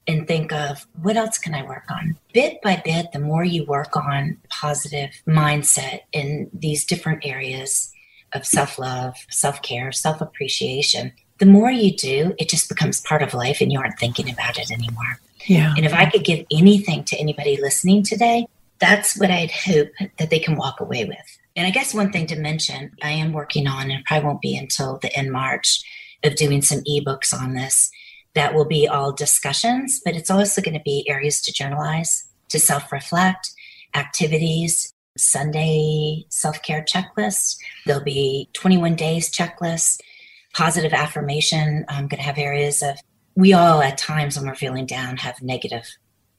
and 0.08 0.28
think 0.28 0.52
of 0.52 0.86
what 1.02 1.18
else 1.18 1.38
can 1.38 1.54
I 1.54 1.64
work 1.64 1.86
on? 1.90 2.18
Bit 2.34 2.62
by 2.62 2.82
bit, 2.84 3.12
the 3.12 3.20
more 3.20 3.44
you 3.44 3.66
work 3.66 3.96
on 3.96 4.38
positive 4.50 5.12
mindset 5.28 6.02
in 6.12 6.50
these 6.54 6.86
different 6.86 7.26
areas 7.26 7.92
of 8.34 8.46
self 8.46 8.78
love, 8.78 9.16
self 9.30 9.62
care, 9.62 9.92
self 9.92 10.22
appreciation, 10.22 11.14
the 11.40 11.46
more 11.46 11.72
you 11.72 11.96
do, 11.96 12.34
it 12.38 12.50
just 12.50 12.70
becomes 12.70 13.02
part 13.02 13.22
of 13.22 13.34
life 13.34 13.62
and 13.62 13.72
you 13.72 13.80
aren't 13.80 14.00
thinking 14.00 14.30
about 14.30 14.58
it 14.58 14.72
anymore. 14.72 15.20
Yeah. 15.46 15.74
And 15.76 15.86
if 15.86 15.94
I 15.94 16.10
could 16.10 16.24
give 16.24 16.46
anything 16.52 17.04
to 17.06 17.18
anybody 17.18 17.60
listening 17.60 18.04
today, 18.04 18.48
that's 18.80 19.18
what 19.18 19.32
I'd 19.32 19.52
hope 19.52 19.90
that 20.18 20.30
they 20.30 20.40
can 20.40 20.56
walk 20.56 20.80
away 20.80 21.06
with. 21.06 21.40
And 21.56 21.66
I 21.66 21.70
guess 21.70 21.94
one 21.94 22.12
thing 22.12 22.28
to 22.28 22.36
mention, 22.36 22.92
I 23.02 23.12
am 23.12 23.32
working 23.32 23.68
on, 23.68 23.90
and 23.90 24.04
probably 24.04 24.26
won't 24.26 24.42
be 24.42 24.58
until 24.58 24.98
the 24.98 25.16
end 25.18 25.32
March, 25.32 25.82
of 26.24 26.36
doing 26.36 26.62
some 26.62 26.82
ebooks 26.82 27.34
on 27.34 27.54
this 27.54 27.92
that 28.36 28.54
will 28.54 28.66
be 28.66 28.88
all 28.88 29.12
discussions, 29.12 30.02
but 30.04 30.16
it's 30.16 30.30
also 30.30 30.62
going 30.62 30.78
to 30.78 30.84
be 30.84 31.06
areas 31.10 31.42
to 31.42 31.54
journalize, 31.54 32.28
to 32.50 32.60
self 32.60 32.92
reflect, 32.92 33.52
activities, 33.96 34.94
Sunday 35.18 36.26
self 36.30 36.62
care 36.62 36.84
checklist. 36.84 37.58
There'll 37.86 38.04
be 38.04 38.50
21 38.54 38.96
days 38.96 39.34
checklist, 39.34 40.02
positive 40.54 40.94
affirmation. 40.94 41.86
I'm 41.88 42.08
going 42.08 42.20
to 42.20 42.26
have 42.26 42.38
areas 42.38 42.82
of, 42.82 43.00
we 43.36 43.54
all 43.54 43.82
at 43.82 43.98
times 43.98 44.38
when 44.38 44.48
we're 44.48 44.56
feeling 44.56 44.86
down 44.86 45.18
have 45.18 45.42
negative 45.42 45.86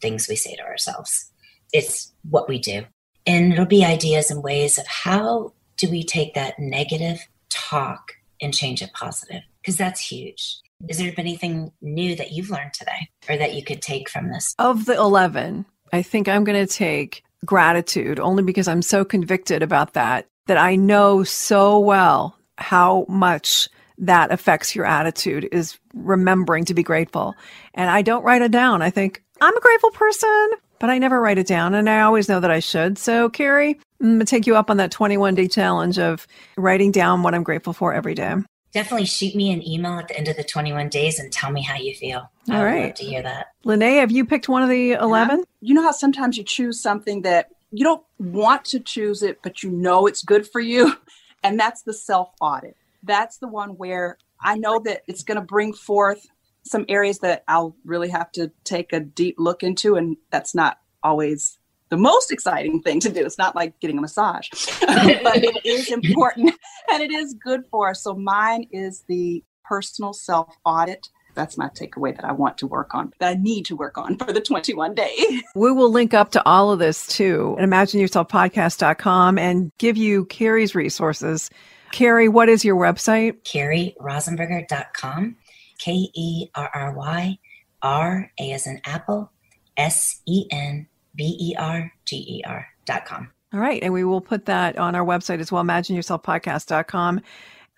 things 0.00 0.28
we 0.28 0.36
say 0.36 0.54
to 0.54 0.62
ourselves. 0.62 1.30
It's 1.72 2.12
what 2.28 2.48
we 2.48 2.58
do. 2.58 2.84
And 3.26 3.52
it'll 3.52 3.66
be 3.66 3.84
ideas 3.84 4.30
and 4.30 4.42
ways 4.42 4.78
of 4.78 4.86
how 4.86 5.52
do 5.76 5.90
we 5.90 6.04
take 6.04 6.34
that 6.34 6.58
negative 6.58 7.26
talk 7.50 8.12
and 8.40 8.54
change 8.54 8.82
it 8.82 8.92
positive? 8.92 9.42
Because 9.60 9.76
that's 9.76 10.00
huge. 10.00 10.60
Is 10.88 10.98
there 10.98 11.12
anything 11.16 11.72
new 11.80 12.14
that 12.16 12.32
you've 12.32 12.50
learned 12.50 12.74
today 12.74 13.08
or 13.28 13.36
that 13.36 13.54
you 13.54 13.64
could 13.64 13.82
take 13.82 14.08
from 14.08 14.28
this? 14.28 14.54
Of 14.58 14.84
the 14.84 14.94
11, 14.94 15.64
I 15.92 16.02
think 16.02 16.28
I'm 16.28 16.44
going 16.44 16.66
to 16.66 16.72
take 16.72 17.22
gratitude 17.44 18.20
only 18.20 18.42
because 18.42 18.68
I'm 18.68 18.82
so 18.82 19.04
convicted 19.04 19.62
about 19.62 19.94
that, 19.94 20.26
that 20.46 20.58
I 20.58 20.76
know 20.76 21.24
so 21.24 21.78
well 21.78 22.38
how 22.58 23.06
much 23.08 23.68
that 23.98 24.30
affects 24.30 24.74
your 24.74 24.84
attitude 24.84 25.48
is 25.52 25.78
remembering 25.94 26.64
to 26.66 26.74
be 26.74 26.82
grateful. 26.82 27.34
And 27.74 27.90
I 27.90 28.02
don't 28.02 28.24
write 28.24 28.42
it 28.42 28.52
down. 28.52 28.82
I 28.82 28.90
think 28.90 29.22
I'm 29.40 29.56
a 29.56 29.60
grateful 29.60 29.90
person. 29.90 30.50
but 30.78 30.90
I 30.90 30.98
never 30.98 31.20
write 31.20 31.38
it 31.38 31.46
down. 31.46 31.74
And 31.74 31.88
I 31.88 32.00
always 32.02 32.28
know 32.28 32.40
that 32.40 32.50
I 32.50 32.60
should. 32.60 32.98
So, 32.98 33.28
Carrie, 33.28 33.80
I'm 34.00 34.06
going 34.08 34.18
to 34.20 34.24
take 34.24 34.46
you 34.46 34.56
up 34.56 34.70
on 34.70 34.76
that 34.76 34.90
21 34.90 35.34
day 35.34 35.48
challenge 35.48 35.98
of 35.98 36.26
writing 36.56 36.92
down 36.92 37.22
what 37.22 37.34
I'm 37.34 37.42
grateful 37.42 37.72
for 37.72 37.94
every 37.94 38.14
day. 38.14 38.34
Definitely 38.76 39.06
shoot 39.06 39.34
me 39.34 39.54
an 39.54 39.66
email 39.66 39.98
at 39.98 40.08
the 40.08 40.18
end 40.18 40.28
of 40.28 40.36
the 40.36 40.44
21 40.44 40.90
days 40.90 41.18
and 41.18 41.32
tell 41.32 41.50
me 41.50 41.62
how 41.62 41.76
you 41.76 41.94
feel. 41.94 42.30
All 42.50 42.56
I 42.56 42.62
right. 42.62 42.84
love 42.84 42.94
to 42.96 43.04
hear 43.04 43.22
that. 43.22 43.46
Lene, 43.64 44.00
have 44.00 44.10
you 44.10 44.26
picked 44.26 44.50
one 44.50 44.62
of 44.62 44.68
the 44.68 44.92
11? 44.92 45.44
You 45.62 45.72
know 45.72 45.82
how 45.82 45.92
sometimes 45.92 46.36
you 46.36 46.44
choose 46.44 46.78
something 46.78 47.22
that 47.22 47.48
you 47.70 47.84
don't 47.84 48.04
want 48.18 48.66
to 48.66 48.80
choose 48.80 49.22
it, 49.22 49.38
but 49.42 49.62
you 49.62 49.70
know 49.70 50.06
it's 50.06 50.22
good 50.22 50.46
for 50.46 50.60
you? 50.60 50.94
And 51.42 51.58
that's 51.58 51.82
the 51.82 51.94
self 51.94 52.30
audit. 52.40 52.76
That's 53.02 53.38
the 53.38 53.48
one 53.48 53.78
where 53.78 54.18
I 54.42 54.56
know 54.58 54.80
that 54.80 55.04
it's 55.06 55.22
going 55.22 55.36
to 55.36 55.46
bring 55.46 55.72
forth 55.72 56.26
some 56.64 56.84
areas 56.88 57.20
that 57.20 57.44
I'll 57.48 57.76
really 57.84 58.08
have 58.08 58.30
to 58.32 58.50
take 58.64 58.92
a 58.92 59.00
deep 59.00 59.36
look 59.38 59.62
into. 59.62 59.94
And 59.94 60.16
that's 60.30 60.54
not 60.54 60.80
always 61.02 61.56
the 61.88 61.96
most 61.96 62.32
exciting 62.32 62.82
thing 62.82 63.00
to 63.00 63.08
do. 63.10 63.24
It's 63.24 63.38
not 63.38 63.54
like 63.54 63.78
getting 63.80 63.98
a 63.98 64.00
massage, 64.00 64.48
but 64.80 65.44
it 65.44 65.64
is 65.64 65.90
important 65.90 66.54
and 66.90 67.02
it 67.02 67.12
is 67.12 67.34
good 67.34 67.64
for 67.70 67.90
us. 67.90 68.02
So 68.02 68.14
mine 68.14 68.66
is 68.72 69.04
the 69.08 69.42
personal 69.64 70.12
self 70.12 70.54
audit. 70.64 71.08
That's 71.34 71.58
my 71.58 71.68
takeaway 71.68 72.16
that 72.16 72.24
I 72.24 72.32
want 72.32 72.56
to 72.58 72.66
work 72.66 72.94
on, 72.94 73.12
that 73.20 73.28
I 73.28 73.34
need 73.34 73.66
to 73.66 73.76
work 73.76 73.98
on 73.98 74.16
for 74.16 74.32
the 74.32 74.40
21 74.40 74.94
day. 74.94 75.42
We 75.54 75.70
will 75.70 75.90
link 75.90 76.14
up 76.14 76.30
to 76.32 76.42
all 76.46 76.72
of 76.72 76.78
this 76.78 77.06
too 77.06 77.56
at 77.58 77.68
imagineyourselfpodcast.com 77.68 79.38
and 79.38 79.70
give 79.78 79.98
you 79.98 80.24
Kerry's 80.26 80.74
resources. 80.74 81.50
Kerry, 81.92 82.28
what 82.28 82.48
is 82.48 82.64
your 82.64 82.76
website? 82.76 83.42
KerryRasenberger.com. 83.42 85.36
K 85.78 86.08
E 86.14 86.48
R 86.54 86.70
R 86.72 86.94
Y 86.94 87.38
R 87.82 88.32
A 88.40 88.52
as 88.52 88.66
in 88.66 88.80
apple 88.86 89.30
S 89.76 90.22
E 90.26 90.46
N 90.50 90.88
B 91.16 91.36
E 91.40 91.54
R 91.58 91.92
G 92.04 92.16
E 92.16 92.42
R 92.46 92.66
dot 92.84 93.04
com. 93.04 93.30
All 93.52 93.60
right. 93.60 93.82
And 93.82 93.92
we 93.92 94.04
will 94.04 94.20
put 94.20 94.46
that 94.46 94.76
on 94.76 94.94
our 94.94 95.04
website 95.04 95.40
as 95.40 95.50
well, 95.50 95.62
imagineyourselfpodcast.com. 95.62 97.20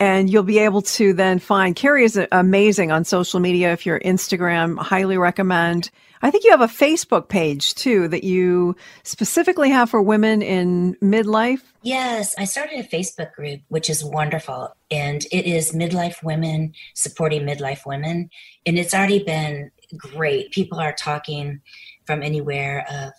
And 0.01 0.31
you'll 0.31 0.45
be 0.45 0.59
able 0.59 0.83
to 0.83 1.13
then 1.13 1.39
find 1.41 1.75
Kerry 1.75 2.05
is 2.05 2.19
amazing 2.31 2.93
on 2.93 3.05
social 3.05 3.41
media. 3.41 3.73
If 3.73 3.85
you're 3.85 3.99
Instagram, 4.01 4.79
highly 4.79 5.19
recommend. 5.19 5.91
I 6.23 6.31
think 6.31 6.45
you 6.45 6.51
have 6.51 6.61
a 6.61 6.67
Facebook 6.67 7.29
page 7.29 7.75
too 7.75 8.09
that 8.09 8.25
you 8.25 8.77
specifically 9.03 9.71
have 9.71 9.91
for 9.91 10.03
women 10.03 10.43
in 10.43 10.97
midlife. 10.97 11.63
Yes, 11.83 12.35
I 12.39 12.45
started 12.45 12.81
a 12.81 12.89
Facebook 12.89 13.33
group, 13.35 13.61
which 13.69 13.89
is 13.89 14.05
wonderful. 14.05 14.75
And 14.91 15.25
it 15.31 15.47
is 15.47 15.73
Midlife 15.73 16.23
Women 16.25 16.75
supporting 16.95 17.43
midlife 17.43 17.87
women. 17.87 18.31
And 18.67 18.79
it's 18.79 18.95
already 18.95 19.23
been 19.23 19.71
great. 19.97 20.51
People 20.51 20.81
are 20.81 20.93
talking 20.93 21.61
from 22.05 22.23
anywhere 22.23 22.85
of 22.91 23.13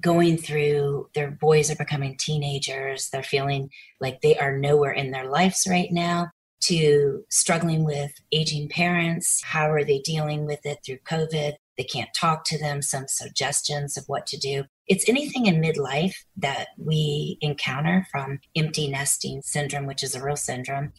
going 0.00 0.36
through 0.36 1.08
their 1.14 1.30
boys 1.30 1.70
are 1.70 1.76
becoming 1.76 2.16
teenagers, 2.18 3.08
they're 3.10 3.22
feeling 3.22 3.70
like 4.00 4.20
they 4.20 4.36
are 4.38 4.56
nowhere 4.56 4.92
in 4.92 5.10
their 5.10 5.28
lives 5.28 5.66
right 5.68 5.90
now, 5.90 6.30
to 6.60 7.24
struggling 7.30 7.84
with 7.84 8.12
aging 8.32 8.68
parents. 8.68 9.42
How 9.44 9.70
are 9.70 9.84
they 9.84 9.98
dealing 10.00 10.46
with 10.46 10.64
it 10.64 10.78
through 10.84 10.98
COVID? 11.08 11.54
They 11.76 11.84
can't 11.84 12.10
talk 12.18 12.44
to 12.46 12.58
them, 12.58 12.82
some 12.82 13.06
suggestions 13.06 13.96
of 13.96 14.04
what 14.06 14.26
to 14.28 14.38
do. 14.38 14.64
It's 14.88 15.08
anything 15.08 15.46
in 15.46 15.60
midlife 15.60 16.14
that 16.38 16.68
we 16.78 17.38
encounter 17.40 18.06
from 18.10 18.40
empty 18.56 18.88
nesting 18.88 19.42
syndrome, 19.42 19.86
which 19.86 20.02
is 20.02 20.14
a 20.14 20.22
real 20.22 20.36
syndrome. 20.36 20.92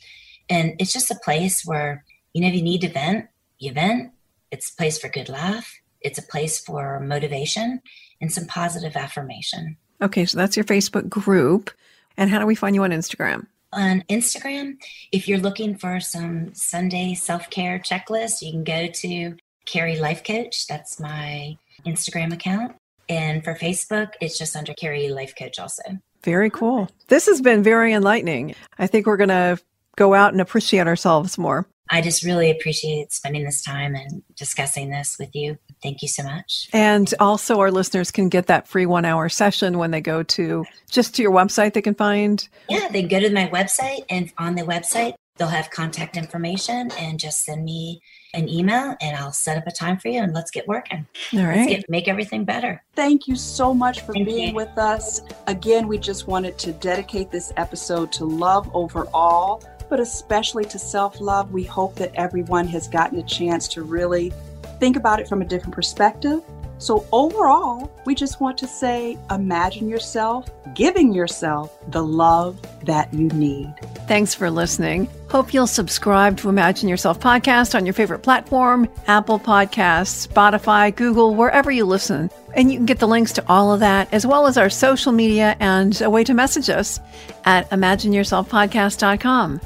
And 0.50 0.76
it's 0.80 0.94
just 0.94 1.12
a 1.12 1.20
place 1.24 1.66
where, 1.66 2.06
you 2.34 2.42
know, 2.42 2.48
if 2.48 2.54
you 2.54 2.62
need 2.62 2.82
to 2.82 2.90
vent, 2.90 3.26
you 3.58 3.74
vent. 3.74 4.12
It's 4.52 4.72
a 4.72 4.76
place 4.76 4.98
for 4.98 5.10
good 5.10 5.30
laugh. 5.30 5.74
It's 6.02 6.20
a 6.20 6.24
place 6.24 6.60
for 6.60 7.00
motivation 7.00 7.82
and 8.22 8.32
some 8.32 8.46
positive 8.46 8.96
affirmation. 8.96 9.78
Okay. 10.02 10.26
So 10.26 10.38
that's 10.38 10.56
your 10.56 10.66
Facebook 10.66 11.10
group. 11.10 11.72
And 12.18 12.30
how 12.30 12.40
do 12.40 12.46
we 12.46 12.56
find 12.56 12.76
you 12.76 12.84
on 12.84 12.92
Instagram? 12.92 13.48
On 13.74 14.04
Instagram, 14.10 14.78
if 15.12 15.28
you're 15.28 15.40
looking 15.40 15.78
for 15.78 16.00
some 16.00 16.54
Sunday 16.54 17.14
self 17.14 17.50
care 17.50 17.80
checklist, 17.80 18.42
you 18.42 18.52
can 18.52 18.64
go 18.64 18.88
to 18.88 19.36
Kerry 19.66 20.00
Life 20.00 20.24
Coach. 20.24 20.68
That's 20.68 21.00
my 21.00 21.58
Instagram 21.86 22.34
account. 22.34 22.76
And 23.10 23.44
for 23.44 23.56
Facebook, 23.56 24.14
it's 24.22 24.38
just 24.38 24.56
under 24.56 24.74
Kerry 24.74 25.10
Life 25.10 25.34
Coach 25.38 25.60
also. 25.60 25.84
Very 26.24 26.50
cool. 26.50 26.90
This 27.08 27.26
has 27.28 27.42
been 27.42 27.64
very 27.64 27.94
enlightening. 27.94 28.56
I 28.80 28.88
think 28.88 29.06
we're 29.06 29.18
going 29.18 29.30
to 29.30 29.60
go 29.96 30.14
out 30.14 30.32
and 30.32 30.42
appreciate 30.42 30.88
ourselves 30.88 31.38
more. 31.38 31.68
I 31.89 32.02
just 32.02 32.23
really 32.23 32.52
appreciate 32.52 33.12
spending 33.12 33.43
this 33.43 33.62
time 33.62 33.95
and 33.95 34.23
discussing 34.36 34.89
this 34.89 35.17
with 35.19 35.36
you. 35.36 35.58
Thank 35.82 36.02
you 36.02 36.08
so 36.08 36.23
much. 36.23 36.69
And 36.73 37.13
also, 37.19 37.60
our 37.60 37.71
listeners 37.71 38.12
can 38.12 38.30
get 38.30 38.47
that 38.47 38.67
free 38.67 38.86
one 38.86 39.06
hour 39.06 39.30
session 39.30 39.78
when 39.78 39.91
they 39.91 40.02
go 40.02 40.23
to 40.23 40.65
just 40.89 41.15
to 41.15 41.21
your 41.21 41.32
website. 41.32 41.73
They 41.73 41.82
can 41.82 41.95
find. 41.95 42.47
Yeah, 42.69 42.88
they 42.91 43.04
go 43.04 43.19
to 43.19 43.32
my 43.32 43.47
website, 43.47 44.06
and 44.10 44.32
on 44.38 44.56
the 44.56 44.63
website, 44.63 45.15
they'll 45.38 45.47
have 45.47 45.69
contact 45.69 46.17
information 46.17 46.91
and 46.97 47.19
just 47.19 47.45
send 47.45 47.63
me 47.63 48.02
an 48.34 48.50
email 48.50 48.95
and 49.02 49.15
I'll 49.15 49.32
set 49.32 49.58
up 49.58 49.67
a 49.67 49.71
time 49.71 49.97
for 49.97 50.10
you 50.10 50.21
and 50.21 50.34
let's 50.34 50.52
get 50.52 50.67
working. 50.67 51.08
All 51.34 51.39
Let's 51.39 51.69
get, 51.69 51.89
make 51.89 52.08
everything 52.08 52.43
better. 52.43 52.84
Thank 52.95 53.28
you 53.28 53.36
so 53.36 53.73
much 53.73 54.02
for 54.02 54.13
Thank 54.13 54.28
being 54.28 54.50
you. 54.50 54.56
with 54.56 54.78
us. 54.78 55.21
Again, 55.47 55.88
we 55.88 55.97
just 55.97 56.28
wanted 56.28 56.58
to 56.60 56.73
dedicate 56.73 57.32
this 57.32 57.54
episode 57.58 58.12
to 58.13 58.26
love 58.26 58.69
overall, 58.76 59.63
but 59.89 60.00
especially 60.00 60.65
to 60.65 60.80
self 60.80 61.19
love. 61.19 61.52
We 61.52 61.63
hope 61.63 61.95
that 61.95 62.12
everyone 62.15 62.67
has 62.67 62.88
gotten 62.88 63.19
a 63.19 63.23
chance 63.23 63.67
to 63.69 63.84
really 63.84 64.34
think 64.80 64.95
about 64.95 65.19
it 65.19 65.28
from 65.28 65.41
a 65.41 65.45
different 65.45 65.73
perspective. 65.73 66.41
So, 66.80 67.08
overall, 67.12 67.91
we 68.06 68.13
just 68.13 68.39
want 68.39 68.58
to 68.60 68.67
say 68.67 69.17
imagine 69.32 69.89
yourself 69.89 70.50
giving 70.76 71.12
yourself 71.12 71.76
the 71.89 72.04
love 72.04 72.62
that 72.86 73.12
you 73.12 73.30
need. 73.30 73.73
Thanks 74.08 74.36
for 74.36 74.52
listening. 74.52 75.10
Hope 75.30 75.54
you'll 75.54 75.65
subscribe 75.65 76.38
to 76.38 76.50
Imagine 76.50 76.88
Yourself 76.88 77.19
podcast 77.19 77.73
on 77.73 77.86
your 77.86 77.93
favorite 77.93 78.19
platform 78.19 78.88
Apple 79.08 79.39
Podcasts, 79.39 80.28
Spotify, 80.28 80.95
Google, 80.95 81.34
wherever 81.34 81.71
you 81.71 81.84
listen. 81.84 82.30
And 82.56 82.71
you 82.71 82.78
can 82.78 82.86
get 82.86 83.00
the 83.00 83.08
links 83.08 83.34
to 83.34 83.43
all 83.47 83.73
of 83.73 83.80
that, 83.80 84.13
as 84.13 84.26
well 84.26 84.45
as 84.45 84.58
our 84.58 84.69
social 84.69 85.12
media 85.12 85.58
and 85.60 86.00
a 86.02 86.10
way 86.10 86.23
to 86.23 86.34
message 86.34 86.69
us 86.69 87.00
at 87.45 87.69
imagineyourselfpodcast.com. 87.71 89.62